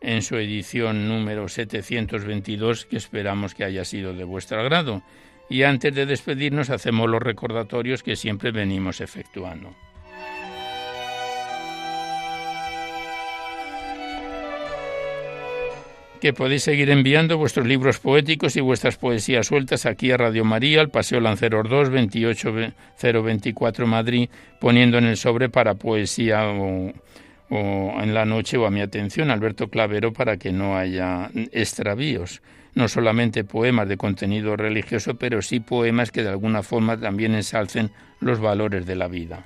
en 0.00 0.22
su 0.22 0.36
edición 0.36 1.08
número 1.08 1.48
722, 1.48 2.86
que 2.86 2.96
esperamos 2.96 3.54
que 3.54 3.64
haya 3.64 3.84
sido 3.84 4.14
de 4.14 4.24
vuestro 4.24 4.60
agrado. 4.60 5.02
Y 5.48 5.64
antes 5.64 5.94
de 5.94 6.06
despedirnos 6.06 6.70
hacemos 6.70 7.08
los 7.10 7.22
recordatorios 7.22 8.02
que 8.02 8.16
siempre 8.16 8.50
venimos 8.52 9.00
efectuando. 9.00 9.74
que 16.20 16.32
podéis 16.34 16.62
seguir 16.62 16.90
enviando 16.90 17.38
vuestros 17.38 17.66
libros 17.66 17.98
poéticos 17.98 18.54
y 18.54 18.60
vuestras 18.60 18.98
poesías 18.98 19.46
sueltas 19.46 19.86
aquí 19.86 20.12
a 20.12 20.18
Radio 20.18 20.44
María, 20.44 20.82
al 20.82 20.90
Paseo 20.90 21.18
Lanceros 21.18 21.68
2, 21.68 21.88
28024 21.90 23.86
Madrid, 23.86 24.28
poniendo 24.60 24.98
en 24.98 25.06
el 25.06 25.16
sobre 25.16 25.48
para 25.48 25.76
poesía 25.76 26.46
o, 26.46 26.92
o 27.50 28.00
en 28.00 28.14
la 28.14 28.24
noche 28.24 28.56
o 28.56 28.66
a 28.66 28.70
mi 28.70 28.80
atención, 28.80 29.30
Alberto 29.30 29.68
Clavero, 29.68 30.12
para 30.12 30.36
que 30.36 30.52
no 30.52 30.76
haya 30.76 31.30
extravíos. 31.52 32.42
No 32.74 32.86
solamente 32.88 33.42
poemas 33.42 33.88
de 33.88 33.96
contenido 33.96 34.56
religioso, 34.56 35.16
pero 35.16 35.42
sí 35.42 35.58
poemas 35.58 36.12
que 36.12 36.22
de 36.22 36.28
alguna 36.28 36.62
forma 36.62 36.98
también 36.98 37.34
ensalcen 37.34 37.90
los 38.20 38.38
valores 38.38 38.86
de 38.86 38.94
la 38.94 39.08
vida. 39.08 39.44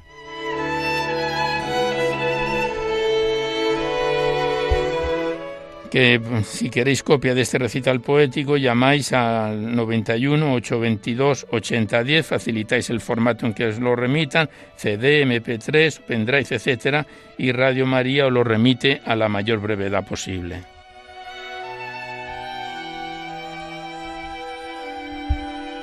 Si 6.43 6.71
queréis 6.71 7.05
copia 7.05 7.37
de 7.37 7.43
este 7.43 7.57
recital 7.57 8.01
poético 8.01 8.57
llamáis 8.57 9.13
al 9.13 9.77
91 9.77 10.55
822 10.55 11.47
8010, 11.49 12.27
facilitáis 12.27 12.91
el 12.91 13.01
formato 13.01 13.47
en 13.47 13.55
que 13.55 13.67
os 13.67 13.79
lo 13.79 13.95
remitan, 13.95 14.51
CD, 14.75 15.25
MP3, 15.25 16.01
pendrive, 16.01 16.47
etcétera, 16.51 17.07
y 17.39 17.53
Radio 17.53 17.87
María 17.87 18.27
os 18.27 18.33
lo 18.33 18.43
remite 18.43 19.03
a 19.05 19.15
la 19.15 19.29
mayor 19.29 19.61
brevedad 19.61 20.05
posible. 20.05 20.63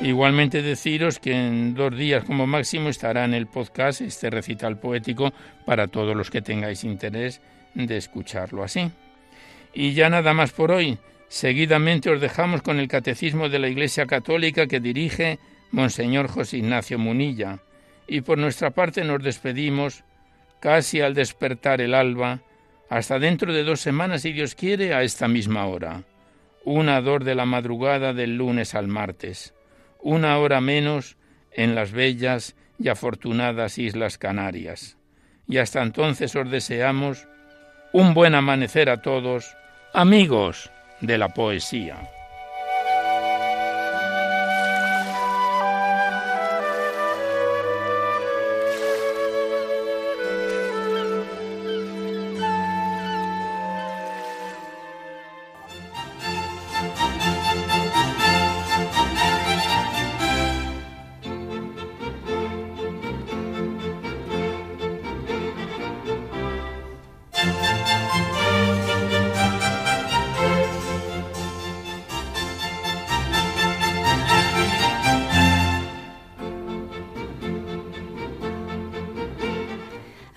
Igualmente 0.02 0.62
deciros 0.62 1.20
que 1.20 1.32
en 1.32 1.74
dos 1.74 1.96
días 1.96 2.26
como 2.26 2.48
máximo 2.48 2.90
estará 2.90 3.24
en 3.24 3.34
el 3.34 3.48
podcast 3.48 4.02
este 4.02 4.30
recital 4.30 4.78
poético 4.78 5.32
para 5.66 5.88
todos 5.88 6.18
los 6.18 6.30
que 6.30 6.42
tengáis 6.42 6.84
interés 6.84 7.40
de 7.76 7.96
escucharlo 7.96 8.64
así. 8.64 8.92
Y 9.74 9.94
ya 9.94 10.10
nada 10.10 10.34
más 10.34 10.52
por 10.52 10.72
hoy. 10.72 10.98
Seguidamente 11.28 12.10
os 12.10 12.20
dejamos 12.20 12.62
con 12.62 12.80
el 12.80 12.88
Catecismo 12.88 13.48
de 13.48 13.60
la 13.60 13.70
Iglesia 13.70 14.06
Católica 14.06 14.68
que 14.68 14.82
dirige 14.82 15.40
Monseñor 15.72 16.28
José 16.28 16.58
Ignacio 16.58 17.00
Munilla. 17.00 17.60
Y 18.08 18.22
por 18.22 18.38
nuestra 18.38 18.72
parte 18.72 19.04
nos 19.06 19.24
despedimos 19.24 20.04
casi 20.60 21.02
al 21.02 21.14
despertar 21.14 21.82
el 21.82 21.94
alba, 21.94 22.42
hasta 22.90 23.20
dentro 23.20 23.54
de 23.54 23.64
dos 23.64 23.80
semanas, 23.80 24.24
si 24.24 24.34
Dios 24.34 24.56
quiere, 24.56 24.94
a 24.94 25.04
esta 25.04 25.30
misma 25.30 25.66
hora. 25.66 26.04
Una 26.66 27.00
dor 27.00 27.24
de 27.24 27.36
la 27.36 27.46
madrugada 27.46 28.14
del 28.14 28.36
lunes 28.36 28.76
al 28.76 28.88
martes. 28.88 29.54
Una 30.02 30.38
hora 30.38 30.60
menos 30.60 31.16
en 31.54 31.74
las 31.74 31.94
bellas 31.94 32.56
y 32.78 32.90
afortunadas 32.90 33.78
Islas 33.78 34.18
Canarias. 34.18 34.98
Y 35.48 35.58
hasta 35.58 35.82
entonces 35.82 36.36
os 36.36 36.52
deseamos 36.52 37.28
un 37.94 38.14
buen 38.14 38.36
amanecer 38.36 38.90
a 38.90 39.02
todos 39.02 39.56
amigos 39.94 40.70
de 41.02 41.18
la 41.18 41.30
poesía. 41.30 41.98